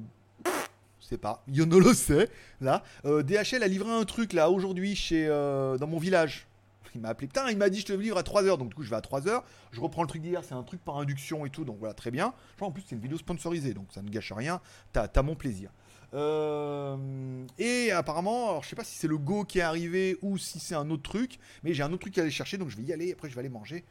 [1.00, 1.42] je sais pas.
[1.48, 2.28] Yono le sait.
[2.60, 2.84] Là.
[3.04, 6.46] Euh, DHL a livré un truc là aujourd'hui chez euh, dans mon village.
[6.94, 7.26] Il m'a appelé.
[7.26, 8.58] Putain, il m'a dit je te livre à 3h.
[8.58, 9.42] Donc du coup, je vais à 3h.
[9.72, 10.42] Je reprends le truc d'hier.
[10.44, 11.64] C'est un truc par induction et tout.
[11.64, 12.34] Donc voilà, très bien.
[12.60, 13.72] en plus, c'est une vidéo sponsorisée.
[13.72, 14.60] Donc ça ne gâche rien.
[14.92, 15.70] T'as as mon plaisir.
[16.14, 20.38] Euh, et apparemment, alors je sais pas si c'est le Go qui est arrivé ou
[20.38, 22.76] si c'est un autre truc, mais j'ai un autre truc à aller chercher, donc je
[22.76, 23.12] vais y aller.
[23.12, 23.84] Après, je vais aller manger.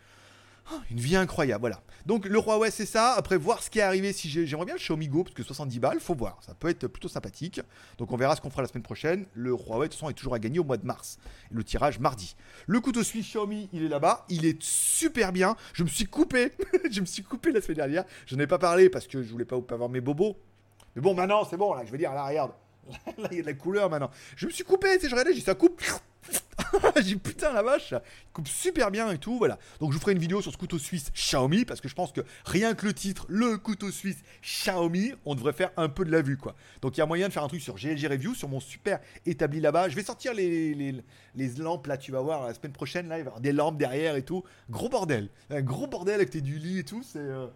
[0.72, 1.82] Oh, une vie incroyable, voilà.
[2.06, 3.14] Donc le Huawei c'est ça.
[3.14, 5.80] Après voir ce qui est arrivé, si j'aimerais bien le Xiaomi Go parce que 70
[5.80, 7.62] balles, faut voir, ça peut être plutôt sympathique.
[7.98, 9.26] Donc on verra ce qu'on fera la semaine prochaine.
[9.34, 11.18] Le Huawei de toute façon est toujours à gagner au mois de mars.
[11.50, 12.36] le tirage mardi.
[12.68, 15.56] Le couteau suisse Xiaomi, il est là-bas, il est super bien.
[15.74, 16.52] Je me suis coupé,
[16.92, 18.06] je me suis coupé la semaine dernière.
[18.28, 20.38] Je n'en ai pas parlé parce que je voulais pas avoir mes bobos.
[20.96, 22.52] Mais bon, maintenant, c'est bon, là, je veux dire, là, regarde.
[23.20, 24.10] Là, il y a de la couleur maintenant.
[24.36, 25.80] Je me suis coupé, tu sais, je regardais, j'ai dit, ça coupe.
[27.04, 29.58] j'ai putain la vache, il coupe super bien et tout, voilà.
[29.80, 32.12] Donc je vous ferai une vidéo sur ce couteau suisse Xiaomi parce que je pense
[32.12, 36.12] que rien que le titre, le couteau suisse Xiaomi, on devrait faire un peu de
[36.12, 36.56] la vue quoi.
[36.82, 39.00] Donc il y a moyen de faire un truc sur GLG Review, sur mon super
[39.26, 39.90] établi là-bas.
[39.90, 43.24] Je vais sortir les, les, lampes là, tu vas voir la semaine prochaine là, il
[43.24, 44.44] va y avoir des lampes derrière et tout.
[44.70, 47.20] Gros bordel, un gros bordel avec tes du lit et tout, c'est.
[47.20, 47.48] Euh,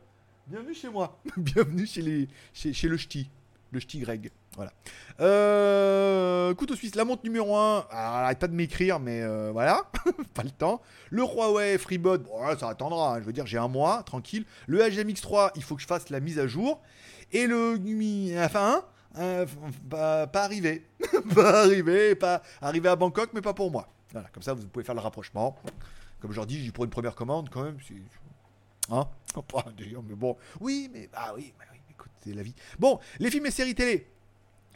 [0.47, 1.19] Bienvenue chez moi.
[1.37, 3.31] Bienvenue chez, les, chez, le ch'ti.
[3.71, 4.29] Le ch'ti Greg.
[4.55, 4.71] Voilà.
[5.19, 7.87] Euh, couteau suisse, la montre numéro 1.
[7.89, 9.81] arrête pas de m'écrire, mais euh, voilà.
[10.35, 10.83] pas le temps.
[11.09, 12.19] Le Huawei FreeBot,
[12.59, 13.15] ça attendra.
[13.15, 13.21] Hein.
[13.21, 14.45] je veux dire, j'ai un mois, tranquille.
[14.67, 16.79] Le HMX3, il faut que je fasse la mise à jour.
[17.31, 17.79] Et le
[18.45, 18.83] Enfin,
[19.89, 20.85] pas, pas arrivé.
[21.33, 22.13] pas arrivé.
[22.13, 23.89] Pas arrivé à Bangkok, mais pas pour moi.
[24.11, 25.57] Voilà, comme ça, vous pouvez faire le rapprochement.
[26.21, 27.77] Comme je leur dis, pour une première commande, quand même,
[28.89, 29.07] Hein?
[30.07, 30.37] Mais bon.
[30.59, 31.53] Oui, mais ah oui,
[31.89, 32.55] écoute, c'est la vie.
[32.79, 34.07] Bon, les films et séries télé.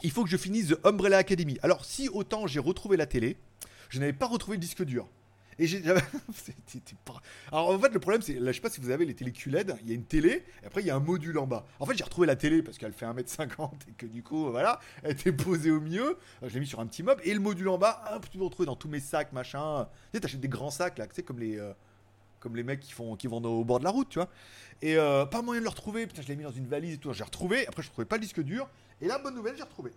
[0.02, 1.58] Il faut que je finisse The Umbrella Academy.
[1.62, 3.36] Alors, si autant j'ai retrouvé la télé,
[3.90, 5.08] je n'avais pas retrouvé le disque dur.
[5.58, 5.82] Et j'ai.
[7.52, 8.34] Alors en fait, le problème, c'est.
[8.34, 9.76] Là, je sais pas si vous avez les télé QLED.
[9.82, 11.66] Il y a une télé, et après, il y a un module en bas.
[11.78, 14.80] En fait, j'ai retrouvé la télé parce qu'elle fait 1m50 et que du coup, voilà,
[15.02, 16.16] elle était posée au milieu.
[16.42, 17.20] Je l'ai mis sur un petit meuble.
[17.24, 19.86] Et le module en bas, hop, tu le retrouves dans tous mes sacs, machin.
[20.10, 21.58] Tu sais, t'achètes des grands sacs, là, tu comme les.
[21.58, 21.74] Euh,
[22.40, 24.28] comme les mecs qui font qui vont au bord de la route, tu vois.
[24.82, 26.06] Et euh, pas moyen de le retrouver.
[26.06, 27.12] Putain, je l'ai mis dans une valise et tout.
[27.12, 27.66] J'ai retrouvé.
[27.66, 28.68] Après, je trouvais pas le disque dur.
[29.00, 29.92] Et là, bonne nouvelle, j'ai retrouvé.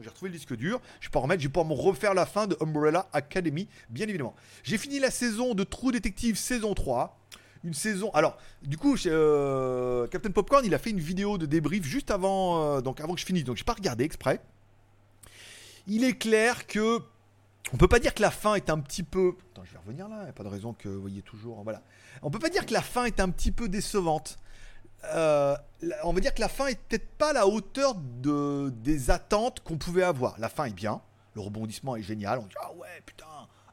[0.00, 0.80] J'ai retrouvé le disque dur.
[1.00, 1.42] Je peux remettre.
[1.42, 4.34] Je vais pouvoir me refaire la fin de Umbrella Academy, bien évidemment.
[4.62, 7.18] J'ai fini la saison de True Detective saison 3.
[7.64, 8.10] Une saison.
[8.12, 12.76] Alors, du coup, euh, Captain Popcorn, il a fait une vidéo de débrief juste avant,
[12.76, 13.44] euh, donc avant que je finisse.
[13.44, 14.40] Donc, j'ai pas regardé exprès.
[15.86, 16.98] Il est clair que
[17.72, 19.34] on peut pas dire que la fin est un petit peu.
[19.52, 21.62] Attends, je vais revenir là, il n'y a pas de raison que vous voyez toujours.
[21.62, 21.82] Voilà.
[22.22, 24.38] On peut pas dire que la fin est un petit peu décevante.
[25.14, 25.56] Euh,
[26.04, 29.60] on va dire que la fin est peut-être pas à la hauteur de, des attentes
[29.60, 30.38] qu'on pouvait avoir.
[30.38, 31.00] La fin est bien,
[31.34, 32.38] le rebondissement est génial.
[32.38, 33.26] On dit ah ouais putain,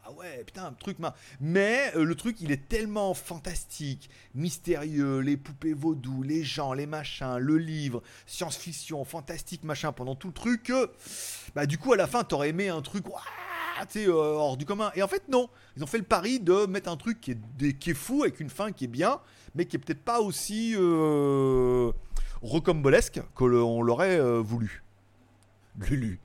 [0.04, 0.97] ah ouais putain, truc
[1.39, 6.88] Mais euh, le truc il est tellement fantastique, mystérieux, les poupées vaudou, les gens, les
[6.88, 10.91] machins, le livre, science-fiction, fantastique machin pendant tout le truc que
[11.54, 13.06] bah du coup à la fin t'aurais aimé un truc.
[13.96, 14.92] Euh, hors du commun.
[14.96, 15.50] Et en fait, non.
[15.76, 18.39] Ils ont fait le pari de mettre un truc qui est, qui est fou, avec
[18.39, 19.20] une fin qui est bien,
[19.56, 21.92] mais qui est peut-être pas aussi euh,
[22.42, 24.84] rocambolesque que l'on l'aurait euh, voulu.
[25.80, 26.20] Lulu.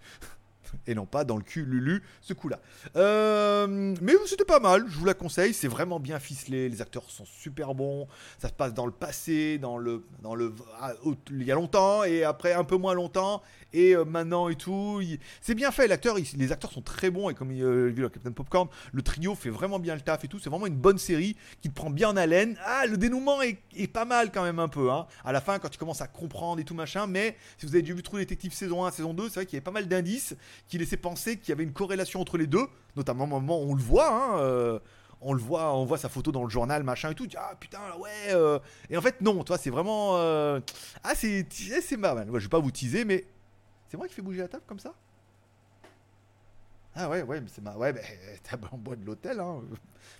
[0.86, 2.60] Et non pas dans le cul Lulu, ce coup-là.
[2.96, 7.10] Euh, mais c'était pas mal, je vous la conseille, c'est vraiment bien ficelé, les acteurs
[7.10, 8.06] sont super bons,
[8.38, 10.92] ça se passe dans le passé, dans le, dans le, ah,
[11.30, 15.02] il y a longtemps et après un peu moins longtemps et euh, maintenant et tout.
[15.40, 18.68] C'est bien fait, les acteurs sont très bons et comme il euh, vu Captain Popcorn,
[18.92, 20.38] le trio fait vraiment bien le taf et tout.
[20.38, 22.56] C'est vraiment une bonne série qui te prend bien en haleine.
[22.64, 23.58] Ah, le dénouement est,
[23.92, 24.90] pas mal quand même un peu.
[24.90, 25.06] Hein.
[25.24, 27.06] À la fin, quand tu commences à comprendre et tout machin.
[27.06, 29.54] Mais si vous avez déjà vu True Detective saison 1, saison 2, c'est vrai qu'il
[29.54, 30.34] y avait pas mal d'indices
[30.68, 32.66] qui laissaient penser qu'il y avait une corrélation entre les deux.
[32.96, 34.10] Notamment au moment où on le voit.
[34.10, 34.78] Hein, euh,
[35.20, 37.26] on le voit, on voit sa photo dans le journal, machin et tout.
[37.36, 38.60] ah putain, ouais.
[38.90, 40.16] Et en fait, non, toi, c'est vraiment.
[40.16, 42.26] Ah, c'est c'est mal.
[42.34, 43.24] je vais pas vous teaser, mais
[43.88, 44.92] c'est moi qui fais bouger la table comme ça?
[46.96, 47.76] Ah ouais, ouais, mais c'est ma.
[47.76, 48.02] Ouais, mais
[48.42, 49.40] t'as en bois de l'hôtel.
[49.40, 49.62] Hein.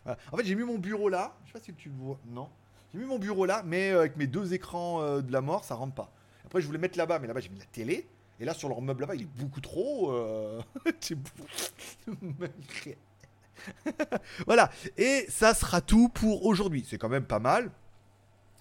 [0.33, 1.35] En fait, j'ai mis mon bureau là.
[1.45, 2.19] Je sais pas si tu le vois.
[2.27, 2.49] Non.
[2.93, 5.65] J'ai mis mon bureau là, mais euh, avec mes deux écrans euh, de la mort,
[5.65, 6.13] ça rentre pas.
[6.45, 8.07] Après, je voulais mettre là-bas, mais là-bas, j'ai mis la télé.
[8.41, 10.11] Et là, sur leur meuble là-bas, il est beaucoup trop.
[10.13, 10.61] Euh...
[14.47, 14.71] voilà.
[14.97, 16.85] Et ça sera tout pour aujourd'hui.
[16.89, 17.71] C'est quand même pas mal.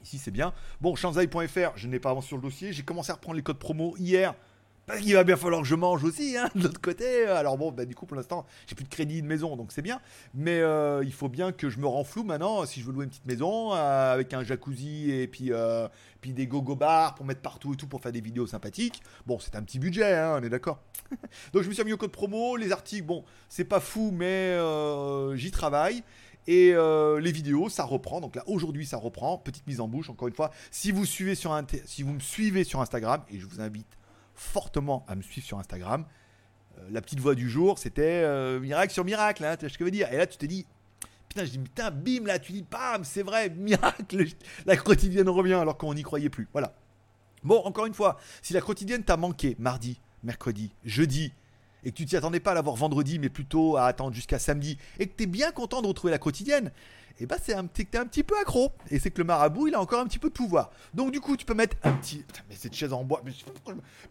[0.04, 0.54] Ici, c'est bien.
[0.82, 2.74] Bon, shanzai.fr, je n'ai pas avancé sur le dossier.
[2.74, 4.36] J'ai commencé à reprendre les codes promo hier.
[4.86, 7.26] Parce qu'il va bien falloir que je mange aussi, hein, de l'autre côté.
[7.26, 9.82] Alors bon, bah, du coup, pour l'instant, j'ai plus de crédit de maison, donc c'est
[9.82, 10.02] bien.
[10.34, 13.10] Mais euh, il faut bien que je me renfloue maintenant, si je veux louer une
[13.10, 15.88] petite maison, euh, avec un jacuzzi et puis, euh,
[16.20, 19.02] puis des go-go bars pour mettre partout et tout, pour faire des vidéos sympathiques.
[19.26, 20.82] Bon, c'est un petit budget, hein, on est d'accord.
[21.54, 24.58] donc je me suis mis au code promo, les articles, bon, c'est pas fou, mais
[25.36, 26.04] j'y travaille.
[26.46, 28.20] Et les vidéos, ça reprend.
[28.20, 29.38] Donc là, aujourd'hui, ça reprend.
[29.38, 30.52] Petite mise en bouche, encore une fois.
[30.72, 33.88] Si vous, suivez sur si vous me suivez sur Instagram, et je vous invite
[34.36, 36.06] fortement à me suivre sur Instagram.
[36.78, 39.78] Euh, la petite voix du jour, c'était euh, miracle sur miracle, hein, tu vois ce
[39.78, 40.12] que je veux dire.
[40.12, 40.66] Et là, tu te dis,
[41.30, 44.26] putain, je dis, putain, bim, là, tu dis, bam, c'est vrai, miracle,
[44.66, 46.48] la quotidienne revient alors qu'on n'y croyait plus.
[46.54, 46.76] Voilà.
[47.44, 51.34] Bon, encore une fois, si la quotidienne t'a manqué mardi, mercredi, jeudi,
[51.84, 54.78] et que tu t'y attendais pas à l'avoir vendredi, mais plutôt à attendre jusqu'à samedi,
[55.00, 56.72] et que tu es bien content de retrouver la quotidienne,
[57.20, 58.72] et bah c'est un petit, un petit peu accro.
[58.90, 60.72] Et c'est que le marabout, il a encore un petit peu de pouvoir.
[60.94, 62.18] Donc du coup, tu peux mettre un petit...
[62.18, 63.22] Putain, mais cette chaise en bois...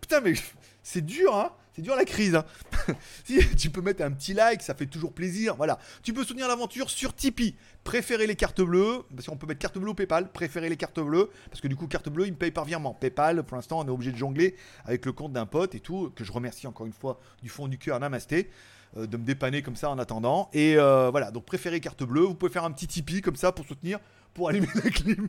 [0.00, 0.35] Putain, mais
[0.82, 2.44] c'est dur, hein C'est dur la crise, hein
[3.24, 5.56] si, Tu peux mettre un petit like, ça fait toujours plaisir.
[5.56, 5.78] Voilà.
[6.02, 7.56] Tu peux soutenir l'aventure sur Tipeee.
[7.82, 10.30] Préférez les cartes bleues, parce qu'on peut mettre carte bleue ou Paypal.
[10.32, 12.94] Préférez les cartes bleues, parce que du coup, carte bleue, il me paye par virement.
[12.94, 14.54] Paypal, pour l'instant, on est obligé de jongler
[14.85, 17.68] avec le compte d'un pote et tout, que je remercie encore une fois du fond
[17.68, 17.98] du cœur.
[18.00, 18.50] Namasté.
[18.98, 20.50] Euh, de me dépanner comme ça en attendant.
[20.52, 22.22] Et euh, voilà, donc préférez carte bleue.
[22.22, 23.98] Vous pouvez faire un petit Tipeee comme ça pour soutenir,
[24.35, 25.28] pour allumer la clim.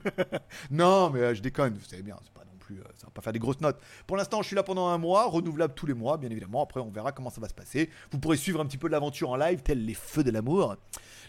[0.69, 3.33] non, mais euh, je déconne, vous savez bien, c'est pas plus, ça va pas faire
[3.33, 3.79] des grosses notes.
[4.07, 6.63] Pour l'instant, je suis là pendant un mois, renouvelable tous les mois, bien évidemment.
[6.63, 7.89] Après, on verra comment ça va se passer.
[8.11, 10.75] Vous pourrez suivre un petit peu l'aventure en live, tels les feux de l'amour,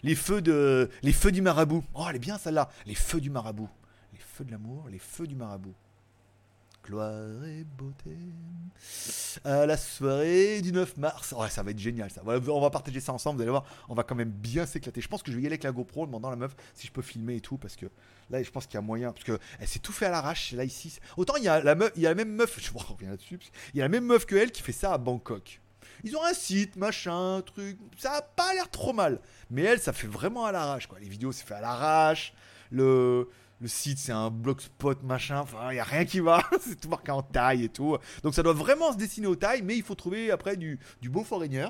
[0.03, 1.85] les feux de, les feux du marabout.
[1.95, 3.69] Oh, elle est bien celle-là, les feux du marabout,
[4.13, 5.75] les feux de l'amour, les feux du marabout
[6.85, 8.17] gloire et beauté.
[9.45, 11.35] À la soirée du 9 mars.
[11.49, 12.23] ça va être génial ça.
[12.25, 15.01] on va partager ça ensemble, vous allez voir, on va quand même bien s'éclater.
[15.01, 16.87] Je pense que je vais y aller avec la GoPro, demandant à la meuf si
[16.87, 17.87] je peux filmer et tout, parce que
[18.31, 20.53] là, je pense qu'il y a moyen, parce que elle s'est tout fait à l'arrache,
[20.53, 20.99] là ici.
[21.17, 23.39] Autant il y a la meuf, il y a la même meuf, je reviens là-dessus,
[23.73, 25.61] il y a la même meuf que elle qui fait ça à Bangkok.
[26.03, 27.79] Ils ont un site, machin, truc.
[27.97, 29.21] Ça a pas l'air trop mal.
[29.51, 30.99] Mais elle, ça fait vraiment à l'arrache, quoi.
[30.99, 32.35] Les vidéos, c'est fait à l'arrache.
[32.71, 33.29] Le,
[33.61, 36.89] le site c'est un blogspot machin, enfin il y a rien qui va, c'est tout
[36.89, 37.97] marqué en taille et tout.
[38.23, 41.25] Donc ça doit vraiment se dessiner aux tailles, mais il faut trouver après du, beau
[41.25, 41.69] foreigner.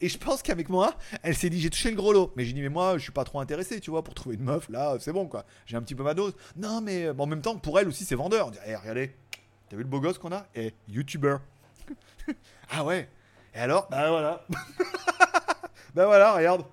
[0.00, 2.32] Et je pense qu'avec moi, elle s'est dit j'ai touché le gros lot.
[2.36, 4.44] Mais j'ai dit mais moi je suis pas trop intéressé, tu vois, pour trouver une
[4.44, 5.44] meuf là, c'est bon quoi.
[5.66, 6.34] J'ai un petit peu ma dose.
[6.56, 8.50] Non mais en même temps pour elle aussi c'est vendeur.
[8.66, 9.14] Eh regardez,
[9.68, 10.46] t'as vu le beau gosse qu'on a?
[10.54, 11.36] Eh YouTuber.
[12.70, 13.08] ah ouais.
[13.54, 13.88] Et alors?
[13.90, 14.46] Bah voilà.
[15.94, 16.64] bah voilà, regarde.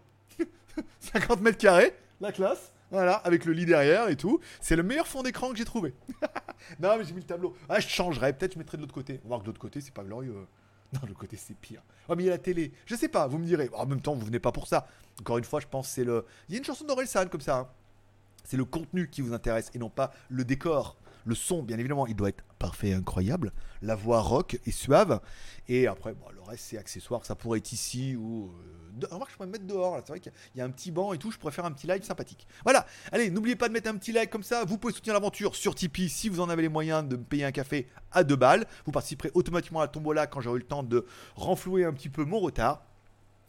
[1.00, 2.72] 50 mètres carrés, la classe.
[2.92, 4.40] Voilà, avec le lit derrière et tout.
[4.62, 5.94] C'est le meilleur fond d'écran que j'ai trouvé.
[6.80, 7.56] non, mais j'ai mis le tableau.
[7.68, 8.34] Ah, je changerais.
[8.34, 9.20] Peut-être je mettrais de l'autre côté.
[9.24, 10.36] On va voir que de l'autre côté, c'est pas glorieux.
[10.94, 11.82] Non, de l'autre côté, c'est pire.
[12.08, 12.72] Oh, mais il y a la télé.
[12.86, 13.70] Je sais pas, vous me direz.
[13.74, 14.88] En même temps, vous venez pas pour ça.
[15.20, 16.26] Encore une fois, je pense c'est le.
[16.48, 17.58] Il y a une chanson d'Orelsan comme ça.
[17.58, 17.68] Hein.
[18.46, 20.96] C'est le contenu qui vous intéresse et non pas le décor.
[21.26, 23.52] Le son, bien évidemment, il doit être parfait et incroyable.
[23.82, 25.20] La voix rock et suave.
[25.68, 27.26] Et après, le reste, c'est accessoire.
[27.26, 28.52] Ça pourrait être ici ou.
[29.02, 29.98] Euh, je pourrais me mettre dehors.
[29.98, 31.32] C'est vrai qu'il y a un petit banc et tout.
[31.32, 32.48] Je pourrais faire un petit live sympathique.
[32.64, 32.86] Voilà.
[33.12, 34.66] Allez, n'oubliez pas de mettre un petit like comme ça.
[34.66, 37.46] Vous pouvez soutenir l'aventure sur Tipeee si vous en avez les moyens de me payer
[37.46, 38.68] un café à 2 balles.
[38.86, 41.06] Vous participerez automatiquement à la tombola quand j'aurai eu le temps de
[41.36, 42.84] renflouer un petit peu mon retard.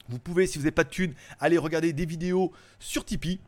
[0.09, 3.41] Vous pouvez, si vous n'avez pas de thunes, aller regarder des vidéos sur Tipeee.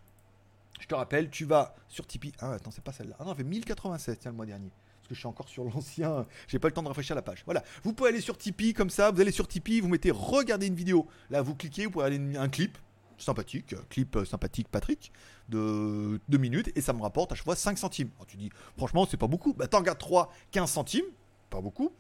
[0.78, 2.32] Je te rappelle, tu vas sur Tipeee.
[2.40, 3.16] Ah, attends, c'est pas celle-là.
[3.18, 4.70] Ah non, on fait 1087, tiens, le mois dernier.
[4.98, 6.26] Parce que je suis encore sur l'ancien.
[6.48, 7.42] J'ai pas le temps de rafraîchir la page.
[7.44, 7.62] Voilà.
[7.82, 9.10] Vous pouvez aller sur Tipeee comme ça.
[9.10, 11.06] Vous allez sur Tipeee, vous mettez regarder une vidéo.
[11.30, 12.78] Là, vous cliquez, vous pouvez aller un clip
[13.18, 15.12] sympathique, clip euh, sympathique Patrick,
[15.48, 18.10] de 2 minutes, et ça me rapporte à chaque fois 5 centimes.
[18.26, 19.54] tu dis, franchement, c'est pas beaucoup.
[19.54, 21.04] Bah, t'en regardes 3, 15 centimes,
[21.50, 21.92] pas beaucoup.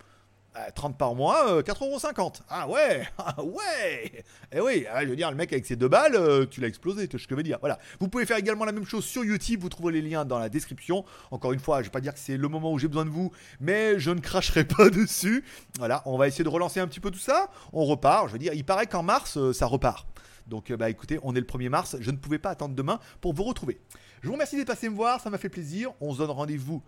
[0.74, 2.40] 30 par mois, 4,50€.
[2.48, 5.88] Ah ouais Ah ouais Eh oui, ah, je veux dire, le mec avec ses deux
[5.88, 7.58] balles, euh, tu l'as explosé, ce que je veux dire.
[7.60, 7.78] Voilà.
[8.00, 10.48] Vous pouvez faire également la même chose sur YouTube, vous trouvez les liens dans la
[10.48, 11.04] description.
[11.30, 13.10] Encore une fois, je vais pas dire que c'est le moment où j'ai besoin de
[13.10, 15.44] vous, mais je ne cracherai pas dessus.
[15.78, 17.50] Voilà, on va essayer de relancer un petit peu tout ça.
[17.72, 20.06] On repart, je veux dire, il paraît qu'en mars, euh, ça repart.
[20.46, 23.34] Donc bah écoutez, on est le 1er mars, je ne pouvais pas attendre demain pour
[23.34, 23.80] vous retrouver.
[24.22, 25.92] Je vous remercie d'être passé me voir, ça m'a fait plaisir.
[26.00, 26.82] On se donne rendez-vous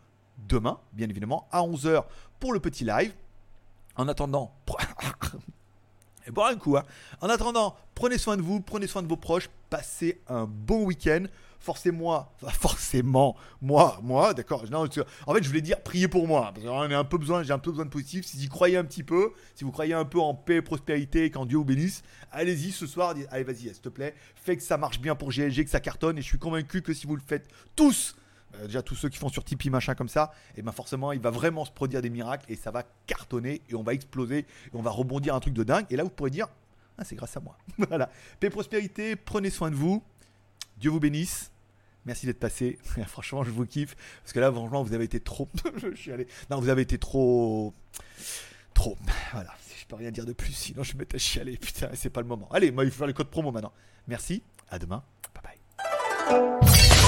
[0.49, 2.05] demain, bien évidemment, à 11h
[2.39, 3.13] pour le petit live.
[4.01, 4.51] En attendant,
[6.27, 6.85] et hein.
[7.21, 11.25] En attendant, prenez soin de vous, prenez soin de vos proches, passez un bon week-end.
[11.59, 14.65] Forcez-moi, forcément, moi, moi, d'accord.
[14.73, 17.73] En fait, je voulais dire, priez pour moi, a un peu besoin, j'ai un peu
[17.73, 18.25] besoin de positif.
[18.25, 21.45] Si vous croyez un petit peu, si vous croyez un peu en paix, prospérité, qu'en
[21.45, 23.15] Dieu vous bénisse, allez-y ce soir.
[23.31, 26.17] Allez, vas-y, s'il te plaît, fais que ça marche bien pour GLG, que ça cartonne.
[26.17, 28.17] Et je suis convaincu que si vous le faites tous,
[28.57, 31.21] euh, déjà tous ceux qui font sur Tipeee machin comme ça, et ben forcément il
[31.21, 34.75] va vraiment se produire des miracles et ça va cartonner et on va exploser et
[34.75, 35.87] on va rebondir un truc de dingue.
[35.91, 36.49] Et là vous pourrez dire
[37.01, 37.57] ah, c'est grâce à moi.
[37.89, 38.11] voilà.
[38.39, 40.03] Paix prospérité, prenez soin de vous.
[40.77, 41.51] Dieu vous bénisse.
[42.05, 42.79] Merci d'être passé.
[43.07, 43.97] franchement, je vous kiffe.
[44.23, 45.49] Parce que là, franchement, vous avez été trop.
[45.77, 46.27] je suis allé.
[46.51, 47.75] Non, vous avez été trop.
[48.75, 48.99] Trop.
[49.33, 49.55] Voilà.
[49.79, 50.53] Je peux rien dire de plus.
[50.53, 51.57] Sinon, je me à chialer.
[51.57, 52.49] Putain, c'est pas le moment.
[52.53, 53.73] Allez, moi, il faut faire le code promo maintenant.
[54.07, 54.43] Merci.
[54.69, 55.03] À demain.
[55.35, 55.57] Bye
[56.29, 57.00] bye.